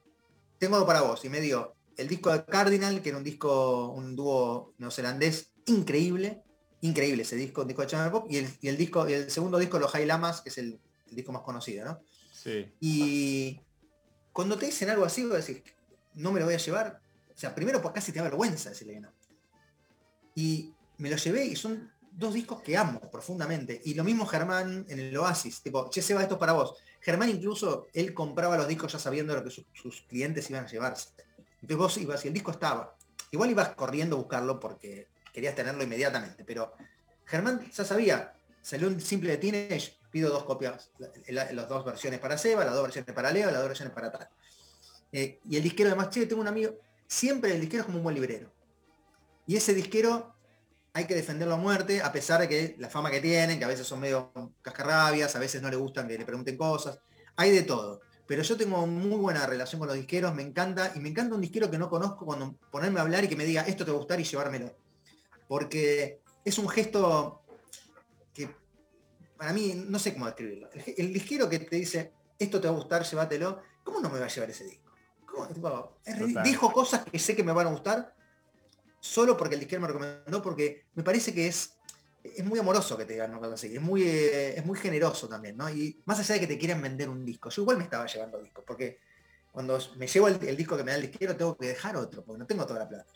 tengo 0.59 0.75
algo 0.75 0.87
para 0.87 1.01
vos. 1.01 1.23
Y 1.25 1.29
me 1.29 1.41
dio 1.41 1.75
el 1.97 2.07
disco 2.07 2.31
de 2.31 2.45
Cardinal, 2.45 3.01
que 3.01 3.09
era 3.09 3.17
un 3.17 3.23
disco, 3.23 3.89
un 3.89 4.15
dúo 4.15 4.73
neozelandés 4.77 5.51
increíble, 5.67 6.43
increíble 6.81 7.23
ese 7.23 7.35
disco, 7.35 7.61
un 7.61 7.67
disco 7.67 7.83
de 7.83 7.87
Chamber 7.87 8.11
Pop, 8.11 8.27
y 8.29 8.37
el, 8.37 8.77
disco, 8.77 9.07
y 9.07 9.13
el 9.13 9.31
segundo 9.31 9.57
disco, 9.57 9.79
Los 9.79 9.91
High 9.91 10.05
Lamas, 10.05 10.41
que 10.41 10.49
es 10.49 10.57
el, 10.57 10.79
disco 11.09 11.31
más 11.31 11.43
conocido, 11.43 11.85
¿no? 11.85 12.01
Sí. 12.33 12.69
Y 12.81 13.61
cuando 14.33 14.57
te 14.57 14.65
dicen 14.65 14.89
algo 14.89 15.05
así, 15.05 15.23
vos 15.25 15.45
decís, 15.45 15.63
no 16.15 16.31
me 16.31 16.39
lo 16.39 16.45
voy 16.45 16.55
a 16.55 16.59
llevar. 16.59 16.99
O 17.33 17.37
sea, 17.37 17.55
primero 17.55 17.81
por 17.81 17.93
casi 17.93 18.11
te 18.11 18.19
da 18.19 18.25
vergüenza 18.25 18.69
decirle 18.69 18.95
que 18.95 18.99
no. 18.99 19.13
Y 20.35 20.73
me 20.97 21.09
lo 21.09 21.15
llevé 21.15 21.45
y 21.45 21.55
son 21.55 21.91
dos 22.11 22.33
discos 22.33 22.61
que 22.61 22.75
amo 22.75 22.99
profundamente. 23.11 23.81
Y 23.85 23.93
lo 23.93 24.03
mismo 24.03 24.25
Germán 24.25 24.85
en 24.89 24.99
el 24.99 25.15
Oasis, 25.17 25.61
tipo, 25.61 25.89
che, 25.89 26.01
Seba, 26.01 26.21
esto 26.21 26.35
es 26.35 26.39
para 26.39 26.53
vos. 26.53 26.75
Germán 26.99 27.29
incluso, 27.29 27.87
él 27.93 28.13
compraba 28.13 28.57
los 28.57 28.67
discos 28.67 28.91
ya 28.91 28.99
sabiendo 28.99 29.35
lo 29.35 29.43
que 29.43 29.51
sus 29.51 30.01
clientes 30.07 30.49
iban 30.49 30.65
a 30.65 30.67
llevarse. 30.67 31.09
Entonces 31.61 31.77
vos 31.77 31.97
ibas 31.97 32.25
y 32.25 32.27
el 32.27 32.33
disco 32.33 32.51
estaba. 32.51 32.95
Igual 33.31 33.51
ibas 33.51 33.69
corriendo 33.75 34.15
a 34.15 34.19
buscarlo 34.19 34.59
porque 34.59 35.07
querías 35.37 35.53
tenerlo 35.53 35.83
inmediatamente, 35.83 36.43
pero 36.43 36.73
Germán 37.23 37.69
ya 37.71 37.85
sabía, 37.85 38.33
salió 38.59 38.87
un 38.87 38.99
simple 38.99 39.29
de 39.29 39.37
Teenage, 39.37 39.99
pido 40.09 40.31
dos 40.31 40.45
copias, 40.45 40.89
las 41.27 41.69
dos 41.69 41.85
versiones 41.85 42.19
para 42.19 42.39
Seba, 42.39 42.65
las 42.65 42.73
dos 42.73 42.81
versiones 42.81 43.13
para 43.13 43.31
Leo, 43.31 43.51
las 43.51 43.59
dos 43.59 43.67
versiones 43.67 43.93
para 43.93 44.11
tal. 44.11 44.27
Eh, 45.11 45.39
y 45.47 45.57
el 45.57 45.61
disquero 45.61 45.89
además, 45.89 46.09
che, 46.09 46.25
tengo 46.25 46.41
un 46.41 46.47
amigo, 46.47 46.79
siempre 47.05 47.53
el 47.53 47.61
disquero 47.61 47.81
es 47.81 47.85
como 47.85 47.99
un 47.99 48.03
buen 48.03 48.15
librero. 48.15 48.51
Y 49.45 49.55
ese 49.55 49.75
disquero 49.75 50.33
hay 50.93 51.05
que 51.05 51.13
defenderlo 51.13 51.53
a 51.53 51.57
muerte, 51.57 52.01
a 52.01 52.11
pesar 52.11 52.41
de 52.41 52.49
que 52.49 52.75
la 52.79 52.89
fama 52.89 53.11
que 53.11 53.21
tienen, 53.21 53.59
que 53.59 53.65
a 53.65 53.67
veces 53.67 53.85
son 53.85 53.99
medio 53.99 54.31
cascarrabias, 54.63 55.35
a 55.35 55.39
veces 55.39 55.61
no 55.61 55.69
le 55.69 55.75
gustan 55.75 56.07
que 56.07 56.17
le 56.17 56.25
pregunten 56.25 56.57
cosas, 56.57 56.99
hay 57.35 57.51
de 57.51 57.61
todo 57.61 58.01
pero 58.27 58.43
yo 58.43 58.57
tengo 58.57 58.85
muy 58.85 59.17
buena 59.17 59.47
relación 59.47 59.79
con 59.79 59.87
los 59.87 59.95
disqueros, 59.95 60.35
me 60.35 60.43
encanta, 60.43 60.91
y 60.93 60.99
me 60.99 61.09
encanta 61.09 61.33
un 61.33 61.41
disquero 61.41 61.71
que 61.71 61.77
no 61.77 61.89
conozco 61.89 62.25
cuando 62.25 62.55
ponerme 62.69 62.99
a 62.99 63.03
hablar 63.03 63.23
y 63.23 63.29
que 63.29 63.37
me 63.37 63.45
diga 63.45 63.61
esto 63.61 63.85
te 63.85 63.91
va 63.91 63.95
a 63.95 63.99
gustar 63.99 64.19
y 64.19 64.25
llevármelo. 64.25 64.75
Porque 65.47 66.21
es 66.43 66.57
un 66.57 66.67
gesto 66.69 67.41
que 68.33 68.49
para 69.37 69.53
mí, 69.53 69.73
no 69.87 69.99
sé 69.99 70.13
cómo 70.13 70.25
describirlo. 70.25 70.69
El, 70.97 71.13
disquero 71.13 71.49
que 71.49 71.59
te 71.59 71.75
dice 71.75 72.13
esto 72.39 72.61
te 72.61 72.67
va 72.67 72.73
a 72.73 72.77
gustar, 72.77 73.03
llévatelo, 73.03 73.61
¿cómo 73.83 73.99
no 73.99 74.09
me 74.09 74.19
va 74.19 74.25
a 74.25 74.29
llevar 74.29 74.49
ese 74.49 74.65
disco? 74.65 74.87
dijo 76.43 76.73
cosas 76.73 77.05
que 77.05 77.19
sé 77.19 77.35
que 77.35 77.43
me 77.43 77.51
van 77.51 77.67
a 77.67 77.69
gustar 77.69 78.15
solo 78.99 79.37
porque 79.37 79.53
el 79.53 79.59
disquero 79.59 79.81
me 79.81 79.87
recomendó, 79.87 80.41
porque 80.41 80.87
me 80.95 81.03
parece 81.03 81.31
que 81.31 81.47
es 81.47 81.77
es 82.35 82.45
muy 82.45 82.59
amoroso 82.59 82.97
que 82.97 83.05
te 83.05 83.13
digan 83.13 83.33
una 83.35 83.53
así, 83.53 83.75
es 83.75 83.81
muy, 83.81 84.03
eh, 84.03 84.57
es 84.57 84.65
muy 84.65 84.77
generoso 84.77 85.27
también, 85.27 85.57
¿no? 85.57 85.69
Y 85.69 86.01
más 86.05 86.19
allá 86.19 86.35
de 86.35 86.41
que 86.41 86.47
te 86.47 86.57
quieran 86.57 86.81
vender 86.81 87.09
un 87.09 87.25
disco, 87.25 87.49
yo 87.49 87.61
igual 87.61 87.77
me 87.77 87.83
estaba 87.83 88.05
llevando 88.05 88.41
discos, 88.41 88.63
porque 88.65 88.99
cuando 89.51 89.79
me 89.97 90.07
llevo 90.07 90.27
el, 90.27 90.57
disco 90.57 90.77
que 90.77 90.83
me 90.83 90.91
da 90.91 90.97
el 90.97 91.03
disquero 91.03 91.35
tengo 91.35 91.57
que 91.57 91.67
dejar 91.67 91.95
otro, 91.95 92.23
porque 92.23 92.39
no 92.39 92.45
tengo 92.45 92.65
toda 92.65 92.79
la 92.79 92.89
plata. 92.89 93.11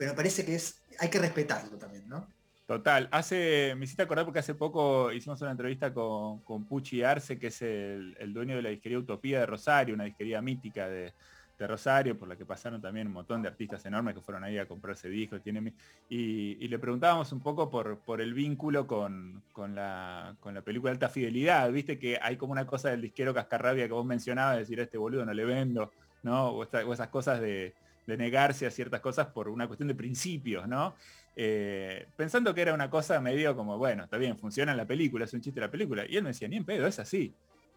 Pero 0.00 0.12
me 0.12 0.16
parece 0.16 0.46
que 0.46 0.54
es, 0.54 0.82
hay 0.98 1.10
que 1.10 1.18
respetarlo 1.18 1.76
también, 1.76 2.08
¿no? 2.08 2.26
Total, 2.64 3.06
hace, 3.12 3.74
me 3.76 3.84
hiciste 3.84 4.02
acordar 4.02 4.24
porque 4.24 4.38
hace 4.38 4.54
poco 4.54 5.12
hicimos 5.12 5.42
una 5.42 5.50
entrevista 5.50 5.92
con, 5.92 6.40
con 6.40 6.64
Pucci 6.64 7.02
Arce, 7.02 7.38
que 7.38 7.48
es 7.48 7.60
el, 7.60 8.32
dueño 8.32 8.56
de 8.56 8.62
la 8.62 8.70
disquería 8.70 8.98
Utopía 8.98 9.40
de 9.40 9.44
Rosario, 9.44 9.94
una 9.94 10.04
disquería 10.04 10.40
mítica 10.40 10.88
de, 10.88 11.12
de 11.58 11.66
Rosario, 11.66 12.18
por 12.18 12.28
la 12.28 12.36
que 12.36 12.46
pasaron 12.46 12.80
también 12.80 13.08
un 13.08 13.12
montón 13.12 13.42
de 13.42 13.48
artistas 13.48 13.84
enormes 13.84 14.14
que 14.14 14.22
fueron 14.22 14.42
ahí 14.42 14.56
a 14.56 14.64
comprarse 14.64 15.10
discos. 15.10 15.42
Tiene, 15.42 15.74
y, 16.08 16.66
le 16.66 16.78
preguntábamos 16.78 17.30
un 17.32 17.40
poco 17.40 17.68
por, 17.68 17.98
por 17.98 18.22
el 18.22 18.32
vínculo 18.32 18.86
con, 18.86 19.42
la, 19.74 20.34
con 20.40 20.54
la 20.54 20.62
película 20.62 20.92
Alta 20.92 21.10
Fidelidad. 21.10 21.70
Viste 21.70 21.98
que 21.98 22.18
hay 22.22 22.38
como 22.38 22.52
una 22.52 22.66
cosa 22.66 22.88
del 22.88 23.02
disquero 23.02 23.34
cascarrabia 23.34 23.86
que 23.86 23.92
vos 23.92 24.06
mencionabas, 24.06 24.56
decir 24.56 24.80
a 24.80 24.84
este 24.84 24.96
boludo 24.96 25.26
no 25.26 25.34
le 25.34 25.44
vendo, 25.44 25.92
¿no? 26.22 26.52
O, 26.52 26.62
esas 26.62 27.08
cosas 27.08 27.42
de, 27.42 27.74
negarse 28.16 28.66
a 28.66 28.70
ciertas 28.70 29.00
cosas 29.00 29.28
por 29.28 29.48
una 29.48 29.66
cuestión 29.66 29.88
de 29.88 29.94
principios, 29.94 30.66
¿no? 30.68 30.94
Eh, 31.36 32.08
pensando 32.16 32.54
que 32.54 32.60
era 32.60 32.74
una 32.74 32.90
cosa 32.90 33.20
medio 33.20 33.56
como, 33.56 33.78
bueno, 33.78 34.04
está 34.04 34.16
bien, 34.16 34.36
funciona 34.36 34.72
en 34.72 34.78
la 34.78 34.86
película, 34.86 35.24
es 35.24 35.32
un 35.32 35.40
chiste 35.40 35.60
de 35.60 35.66
la 35.66 35.70
película. 35.70 36.04
Y 36.08 36.16
él 36.16 36.22
me 36.22 36.30
decía, 36.30 36.48
ni 36.48 36.56
en 36.56 36.64
pedo, 36.64 36.86
es 36.86 36.98
así. 36.98 37.34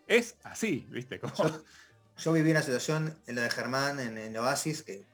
Es 0.07 0.35
así, 0.43 0.85
¿viste? 0.89 1.19
Como... 1.19 1.33
Yo 2.17 2.33
viví 2.33 2.51
una 2.51 2.61
situación 2.61 3.17
en 3.25 3.35
lo 3.35 3.41
de 3.41 3.49
Germán, 3.49 3.99
en, 3.99 4.17
el 4.17 4.37
Oasis, 4.37 4.83
que 4.83 5.05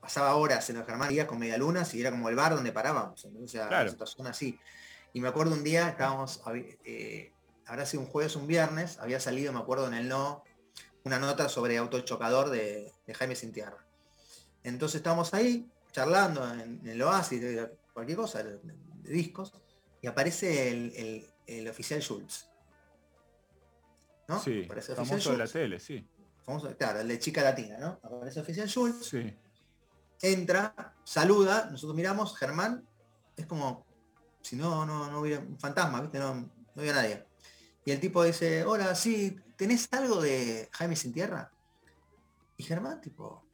pasaba 0.00 0.34
horas 0.34 0.68
en 0.68 0.76
lo 0.76 0.82
de 0.82 0.86
Germán, 0.86 1.08
días 1.08 1.26
con 1.26 1.38
medialunas 1.38 1.94
y 1.94 2.00
era 2.00 2.10
como 2.10 2.28
el 2.28 2.36
bar 2.36 2.54
donde 2.54 2.72
parábamos. 2.72 3.24
O 3.24 3.48
sea, 3.48 3.66
una 3.68 3.88
situación 3.88 4.26
así. 4.26 4.58
Y 5.12 5.20
me 5.20 5.28
acuerdo 5.28 5.54
un 5.54 5.64
día, 5.64 5.88
estábamos, 5.88 6.42
eh, 6.84 7.32
habrá 7.66 7.86
sido 7.86 8.02
un 8.02 8.08
jueves, 8.08 8.36
un 8.36 8.46
viernes, 8.46 8.98
había 8.98 9.20
salido, 9.20 9.52
me 9.52 9.60
acuerdo, 9.60 9.86
en 9.86 9.94
el 9.94 10.08
No, 10.08 10.44
una 11.04 11.18
nota 11.18 11.48
sobre 11.48 11.78
autochocador 11.78 12.50
de, 12.50 12.92
de 13.06 13.14
Jaime 13.14 13.36
Sintierra. 13.36 13.84
Entonces 14.64 14.96
estábamos 14.96 15.32
ahí, 15.34 15.70
charlando 15.92 16.52
en, 16.52 16.80
el 16.86 17.00
Oasis, 17.02 17.40
de 17.40 17.70
cualquier 17.92 18.18
cosa, 18.18 18.42
de, 18.42 18.58
discos, 19.04 19.52
y 20.00 20.06
aparece 20.06 20.70
el, 21.46 21.68
oficial 21.68 22.00
Schultz. 22.00 22.48
¿No? 24.26 24.40
Sí, 24.40 24.62
aparece 24.64 24.94
famoso 24.94 25.32
de 25.32 25.38
la 25.38 25.46
tele, 25.46 25.78
sí. 25.78 26.06
claro, 26.78 27.00
el 27.00 27.08
de 27.08 27.18
chica 27.18 27.42
latina, 27.42 27.76
¿no? 27.78 28.00
Aparece 28.02 28.40
el 28.40 28.44
oficial 28.44 28.68
Schultz. 28.68 29.06
Sí. 29.06 29.36
Entra, 30.22 30.94
saluda, 31.04 31.68
nosotros 31.70 31.94
miramos, 31.94 32.36
Germán, 32.36 32.88
es 33.36 33.46
como 33.46 33.84
si 34.40 34.56
no, 34.56 34.84
no, 34.86 35.10
no 35.10 35.20
hubiera 35.20 35.40
un 35.40 35.58
fantasma, 35.58 36.00
¿viste? 36.00 36.18
No, 36.18 36.34
no 36.34 36.50
había 36.76 36.92
nadie. 36.92 37.26
Y 37.84 37.90
el 37.90 38.00
tipo 38.00 38.22
dice, 38.24 38.64
hola, 38.64 38.94
sí, 38.94 39.36
¿tenés 39.56 39.88
algo 39.92 40.20
de 40.20 40.68
Jaime 40.72 40.96
Sin 40.96 41.12
Tierra? 41.12 41.50
Y 42.56 42.62
Germán, 42.62 43.00
tipo, 43.00 43.44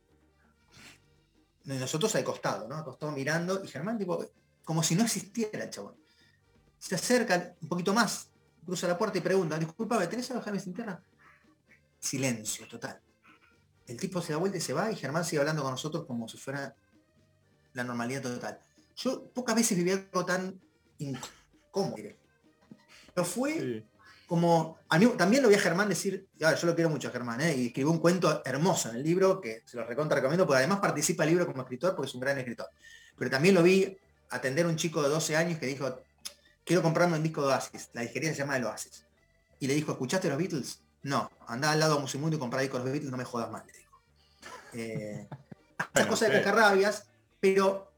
nosotros 1.79 2.15
al 2.17 2.25
costado, 2.25 2.67
¿no? 2.69 2.77
Acostado 2.77 3.13
mirando, 3.13 3.63
y 3.65 3.69
Germán, 3.69 3.99
tipo, 3.99 4.25
como 4.65 4.83
si 4.83 4.95
no 4.95 5.05
existiera 5.05 5.65
el 5.65 5.71
chabón. 5.71 5.97
Se 6.79 6.95
acerca 6.95 7.55
un 7.61 7.69
poquito 7.69 7.93
más, 7.93 8.31
cruza 8.65 8.89
la 8.89 8.97
puerta 8.97 9.19
y 9.19 9.21
pregunta, 9.21 9.59
disculpa, 9.59 10.09
¿tenés 10.09 10.31
algo 10.31 10.41
de 10.41 10.45
Jaime 10.45 10.61
Sin 10.61 10.75
Tierra? 10.75 11.03
Silencio 11.99 12.67
total. 12.67 13.01
El 13.87 13.97
tipo 13.99 14.23
se 14.23 14.33
da 14.33 14.39
vuelta 14.39 14.59
y 14.59 14.61
se 14.61 14.73
va, 14.73 14.91
y 14.91 14.97
Germán 14.97 15.25
sigue 15.25 15.41
hablando 15.41 15.63
con 15.63 15.73
nosotros 15.73 16.07
como 16.07 16.29
si 16.29 16.39
fuera 16.39 16.75
la 17.73 17.85
normalidad 17.85 18.23
total. 18.23 18.59
Yo 18.97 19.25
pocas 19.31 19.55
veces 19.55 19.77
viví 19.77 19.91
algo 19.91 20.25
tan 20.25 20.61
incómodo. 20.99 21.97
Pero 23.15 23.27
fue 23.27 23.85
como, 24.31 24.79
a 24.89 24.97
mí 24.97 25.07
también 25.19 25.43
lo 25.43 25.49
vi 25.49 25.57
a 25.57 25.59
Germán 25.59 25.89
decir, 25.89 26.29
yo 26.37 26.49
lo 26.63 26.77
quiero 26.77 26.89
mucho 26.89 27.09
a 27.09 27.11
Germán, 27.11 27.41
¿eh? 27.41 27.53
y 27.53 27.67
escribió 27.67 27.91
un 27.91 27.99
cuento 27.99 28.43
hermoso 28.45 28.89
en 28.89 28.95
el 28.95 29.03
libro, 29.03 29.41
que 29.41 29.65
se 29.67 29.77
lo 29.77 29.85
recontra 29.85 30.15
recomiendo, 30.15 30.47
porque 30.47 30.59
además 30.59 30.79
participa 30.79 31.25
el 31.25 31.31
libro 31.31 31.47
como 31.49 31.63
escritor, 31.63 31.97
porque 31.97 32.11
es 32.11 32.15
un 32.15 32.21
gran 32.21 32.39
escritor. 32.39 32.69
Pero 33.19 33.29
también 33.29 33.57
lo 33.57 33.63
vi 33.65 33.99
atender 34.31 34.67
a 34.67 34.69
un 34.69 34.77
chico 34.77 35.03
de 35.03 35.09
12 35.09 35.37
años 35.37 35.59
que 35.59 35.67
dijo, 35.67 36.01
quiero 36.65 36.81
comprarme 36.81 37.17
un 37.17 37.25
disco 37.25 37.43
de 37.43 37.49
Oasis, 37.49 37.91
la 37.93 38.03
disquería 38.03 38.31
se 38.31 38.39
llama 38.39 38.57
El 38.57 38.67
Oasis. 38.67 39.05
Y 39.59 39.67
le 39.67 39.75
dijo, 39.75 39.91
¿escuchaste 39.91 40.29
los 40.29 40.39
Beatles? 40.39 40.81
No, 41.03 41.29
anda 41.49 41.73
al 41.73 41.81
lado 41.81 41.97
de 41.97 42.03
Musimundo 42.03 42.37
y 42.37 42.39
comprar 42.39 42.63
discos 42.63 42.79
de 42.79 42.85
los 42.85 42.93
Beatles, 42.93 43.11
no 43.11 43.17
me 43.17 43.25
jodas 43.25 43.51
más, 43.51 43.67
le 43.67 43.73
dijo. 43.73 44.01
Eh, 44.75 45.29
esas 45.95 46.07
cosas 46.07 46.29
de 46.29 46.35
cascarrabias, 46.35 47.09
pero 47.41 47.91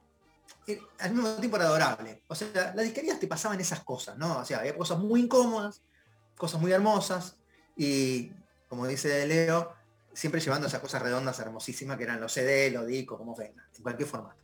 eh, 0.66 0.80
al 0.98 1.12
mismo 1.12 1.34
tiempo 1.34 1.58
era 1.58 1.66
adorable. 1.66 2.22
O 2.28 2.34
sea, 2.34 2.72
las 2.74 2.84
disquerías 2.86 3.20
te 3.20 3.26
pasaban 3.26 3.60
esas 3.60 3.80
cosas, 3.80 4.16
¿no? 4.16 4.38
O 4.38 4.44
sea, 4.46 4.60
había 4.60 4.74
cosas 4.74 4.98
muy 4.98 5.20
incómodas, 5.20 5.82
cosas 6.36 6.60
muy 6.60 6.72
hermosas, 6.72 7.36
y 7.76 8.32
como 8.68 8.86
dice 8.86 9.26
Leo, 9.26 9.72
siempre 10.12 10.40
llevando 10.40 10.66
esas 10.66 10.80
cosas 10.80 11.02
redondas 11.02 11.38
hermosísimas 11.38 11.96
que 11.96 12.04
eran 12.04 12.20
los 12.20 12.32
CD, 12.32 12.70
los 12.70 12.86
discos, 12.86 13.18
como 13.18 13.34
venga, 13.34 13.66
en 13.76 13.82
cualquier 13.82 14.08
formato. 14.08 14.42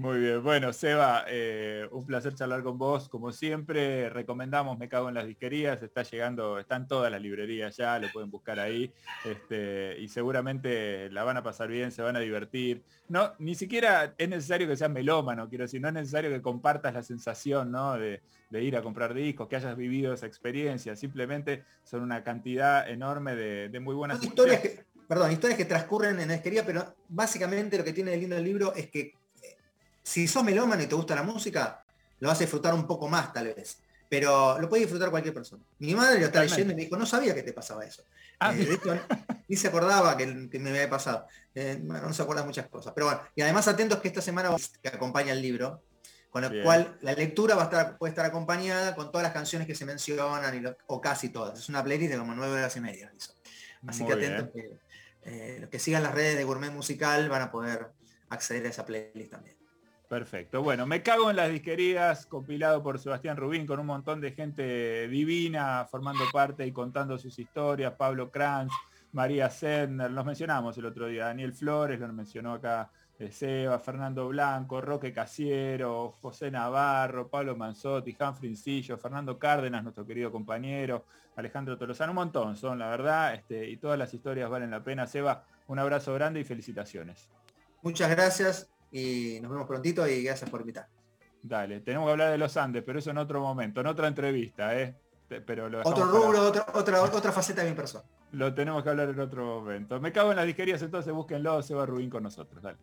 Muy 0.00 0.18
bien, 0.18 0.42
bueno, 0.42 0.72
Seba, 0.72 1.26
eh, 1.28 1.86
un 1.90 2.06
placer 2.06 2.34
charlar 2.34 2.62
con 2.62 2.78
vos. 2.78 3.10
Como 3.10 3.32
siempre, 3.32 4.08
recomendamos 4.08 4.78
Me 4.78 4.88
Cago 4.88 5.10
en 5.10 5.14
las 5.14 5.26
Disquerías, 5.26 5.82
está 5.82 6.04
llegando, 6.04 6.58
están 6.58 6.88
todas 6.88 7.12
las 7.12 7.20
librerías 7.20 7.76
ya, 7.76 7.98
lo 7.98 8.10
pueden 8.10 8.30
buscar 8.30 8.58
ahí. 8.58 8.90
Este, 9.26 10.00
y 10.00 10.08
seguramente 10.08 11.10
la 11.10 11.22
van 11.22 11.36
a 11.36 11.42
pasar 11.42 11.68
bien, 11.68 11.92
se 11.92 12.00
van 12.00 12.16
a 12.16 12.20
divertir. 12.20 12.82
No, 13.08 13.34
ni 13.40 13.54
siquiera 13.54 14.14
es 14.16 14.26
necesario 14.26 14.66
que 14.66 14.74
seas 14.74 14.90
melómano, 14.90 15.50
quiero 15.50 15.64
decir, 15.64 15.82
no 15.82 15.88
es 15.88 15.94
necesario 15.94 16.30
que 16.30 16.40
compartas 16.40 16.94
la 16.94 17.02
sensación 17.02 17.70
¿no? 17.70 17.98
de, 17.98 18.22
ir 18.52 18.78
a 18.78 18.82
comprar 18.82 19.12
discos, 19.12 19.48
que 19.48 19.56
hayas 19.56 19.76
vivido 19.76 20.14
esa 20.14 20.24
experiencia. 20.24 20.96
Simplemente 20.96 21.64
son 21.84 22.00
una 22.00 22.24
cantidad 22.24 22.88
enorme 22.88 23.36
de, 23.36 23.80
muy 23.80 23.94
buenas 23.94 24.22
historias. 24.22 24.62
Que, 24.62 24.82
perdón, 25.06 25.30
historias 25.30 25.58
que 25.58 25.66
transcurren 25.66 26.18
en 26.20 26.28
la 26.28 26.34
disquería, 26.34 26.64
pero 26.64 26.94
básicamente 27.06 27.76
lo 27.76 27.84
que 27.84 27.92
tiene 27.92 28.12
de 28.12 28.16
lindo 28.16 28.36
el 28.38 28.44
libro 28.44 28.74
es 28.74 28.88
que 28.88 29.19
si 30.02 30.26
sos 30.28 30.44
melómano 30.44 30.82
y 30.82 30.86
te 30.86 30.94
gusta 30.94 31.14
la 31.14 31.22
música, 31.22 31.84
lo 32.18 32.28
vas 32.28 32.38
a 32.38 32.40
disfrutar 32.40 32.74
un 32.74 32.86
poco 32.86 33.08
más 33.08 33.32
tal 33.32 33.46
vez. 33.46 33.78
Pero 34.08 34.58
lo 34.58 34.68
puede 34.68 34.82
disfrutar 34.82 35.08
cualquier 35.10 35.32
persona. 35.32 35.62
Mi 35.78 35.94
madre 35.94 36.18
lo 36.18 36.26
está 36.26 36.42
leyendo 36.42 36.72
y 36.72 36.76
me 36.76 36.82
dijo, 36.82 36.96
no 36.96 37.06
sabía 37.06 37.32
que 37.32 37.44
te 37.44 37.52
pasaba 37.52 37.84
eso. 37.84 38.02
Ah, 38.40 38.52
eh, 38.52 38.78
ni 39.46 39.54
se 39.54 39.68
acordaba 39.68 40.16
que, 40.16 40.26
me 40.26 40.70
había 40.70 40.90
pasado. 40.90 41.26
Eh, 41.54 41.78
bueno, 41.80 42.08
no 42.08 42.12
se 42.12 42.22
acuerda 42.22 42.42
muchas 42.42 42.66
cosas. 42.68 42.92
Pero 42.92 43.06
bueno, 43.06 43.22
y 43.36 43.42
además 43.42 43.68
atentos 43.68 44.00
que 44.00 44.08
esta 44.08 44.20
semana 44.20 44.50
que 44.82 44.88
acompaña 44.88 45.32
el 45.32 45.40
libro, 45.40 45.82
con 46.30 46.42
lo 46.42 46.62
cual 46.64 46.96
la 47.02 47.12
lectura 47.12 47.54
va 47.54 47.62
a 47.62 47.64
estar, 47.66 47.98
puede 47.98 48.10
estar 48.10 48.26
acompañada 48.26 48.96
con 48.96 49.12
todas 49.12 49.22
las 49.22 49.32
canciones 49.32 49.68
que 49.68 49.76
se 49.76 49.84
mencionan, 49.84 50.76
o 50.86 51.00
casi 51.00 51.28
todas. 51.28 51.58
Es 51.58 51.68
una 51.68 51.84
playlist 51.84 52.12
de 52.12 52.18
como 52.18 52.34
nueve 52.34 52.54
horas 52.54 52.76
y 52.76 52.80
media. 52.80 53.12
Así 53.86 54.04
que 54.04 54.12
atentos 54.12 54.48
que 54.52 54.78
eh, 55.22 55.58
los 55.60 55.70
que 55.70 55.78
sigan 55.78 56.02
las 56.02 56.14
redes 56.14 56.36
de 56.36 56.44
Gourmet 56.44 56.72
Musical 56.72 57.28
van 57.28 57.42
a 57.42 57.50
poder 57.52 57.88
acceder 58.28 58.66
a 58.66 58.70
esa 58.70 58.84
playlist 58.84 59.30
también. 59.30 59.59
Perfecto. 60.10 60.60
Bueno, 60.60 60.86
me 60.86 61.04
cago 61.04 61.30
en 61.30 61.36
las 61.36 61.52
disquerías, 61.52 62.26
compilado 62.26 62.82
por 62.82 62.98
Sebastián 62.98 63.36
Rubín, 63.36 63.64
con 63.64 63.78
un 63.78 63.86
montón 63.86 64.20
de 64.20 64.32
gente 64.32 65.06
divina 65.06 65.86
formando 65.88 66.24
parte 66.32 66.66
y 66.66 66.72
contando 66.72 67.16
sus 67.16 67.38
historias. 67.38 67.92
Pablo 67.92 68.28
Kranz, 68.28 68.72
María 69.12 69.48
Sedner, 69.48 70.10
los 70.10 70.24
mencionamos 70.24 70.76
el 70.78 70.86
otro 70.86 71.06
día. 71.06 71.26
Daniel 71.26 71.52
Flores, 71.52 72.00
lo 72.00 72.12
mencionó 72.12 72.54
acá 72.54 72.90
eh, 73.20 73.30
Seba, 73.30 73.78
Fernando 73.78 74.26
Blanco, 74.26 74.80
Roque 74.80 75.12
Casiero, 75.12 76.16
José 76.20 76.50
Navarro, 76.50 77.28
Pablo 77.28 77.54
Manzotti, 77.54 78.12
Jan 78.14 78.34
Frincillo, 78.34 78.98
Fernando 78.98 79.38
Cárdenas, 79.38 79.84
nuestro 79.84 80.04
querido 80.04 80.32
compañero, 80.32 81.04
Alejandro 81.36 81.78
Tolosano, 81.78 82.10
un 82.10 82.16
montón 82.16 82.56
son, 82.56 82.80
la 82.80 82.90
verdad, 82.90 83.34
este, 83.34 83.70
y 83.70 83.76
todas 83.76 83.96
las 83.96 84.12
historias 84.12 84.50
valen 84.50 84.72
la 84.72 84.82
pena. 84.82 85.06
Seba, 85.06 85.44
un 85.68 85.78
abrazo 85.78 86.12
grande 86.14 86.40
y 86.40 86.44
felicitaciones. 86.44 87.30
Muchas 87.82 88.10
gracias 88.10 88.68
y 88.90 89.38
nos 89.40 89.50
vemos 89.50 89.66
prontito 89.66 90.06
y 90.06 90.22
gracias 90.22 90.50
por 90.50 90.60
invitar. 90.60 90.88
Dale, 91.42 91.80
tenemos 91.80 92.06
que 92.06 92.12
hablar 92.12 92.30
de 92.32 92.38
los 92.38 92.56
Andes, 92.56 92.82
pero 92.84 92.98
eso 92.98 93.10
en 93.10 93.18
otro 93.18 93.40
momento, 93.40 93.80
en 93.80 93.86
otra 93.86 94.08
entrevista, 94.08 94.78
¿eh? 94.78 94.94
Pero 95.28 95.66
otro 95.84 96.06
rubro, 96.06 96.48
otra, 96.48 96.66
otra, 96.74 97.02
otra 97.02 97.32
faceta 97.32 97.62
de 97.62 97.70
mi 97.70 97.76
persona. 97.76 98.04
Lo 98.32 98.52
tenemos 98.52 98.82
que 98.82 98.90
hablar 98.90 99.08
en 99.08 99.20
otro 99.20 99.44
momento. 99.44 100.00
Me 100.00 100.10
cago 100.10 100.30
en 100.30 100.36
las 100.36 100.46
disquerías, 100.46 100.82
entonces 100.82 101.12
búsquenlo, 101.12 101.62
se 101.62 101.74
va 101.74 101.86
Rubín 101.86 102.10
con 102.10 102.24
nosotros. 102.24 102.60
Dale. 102.60 102.78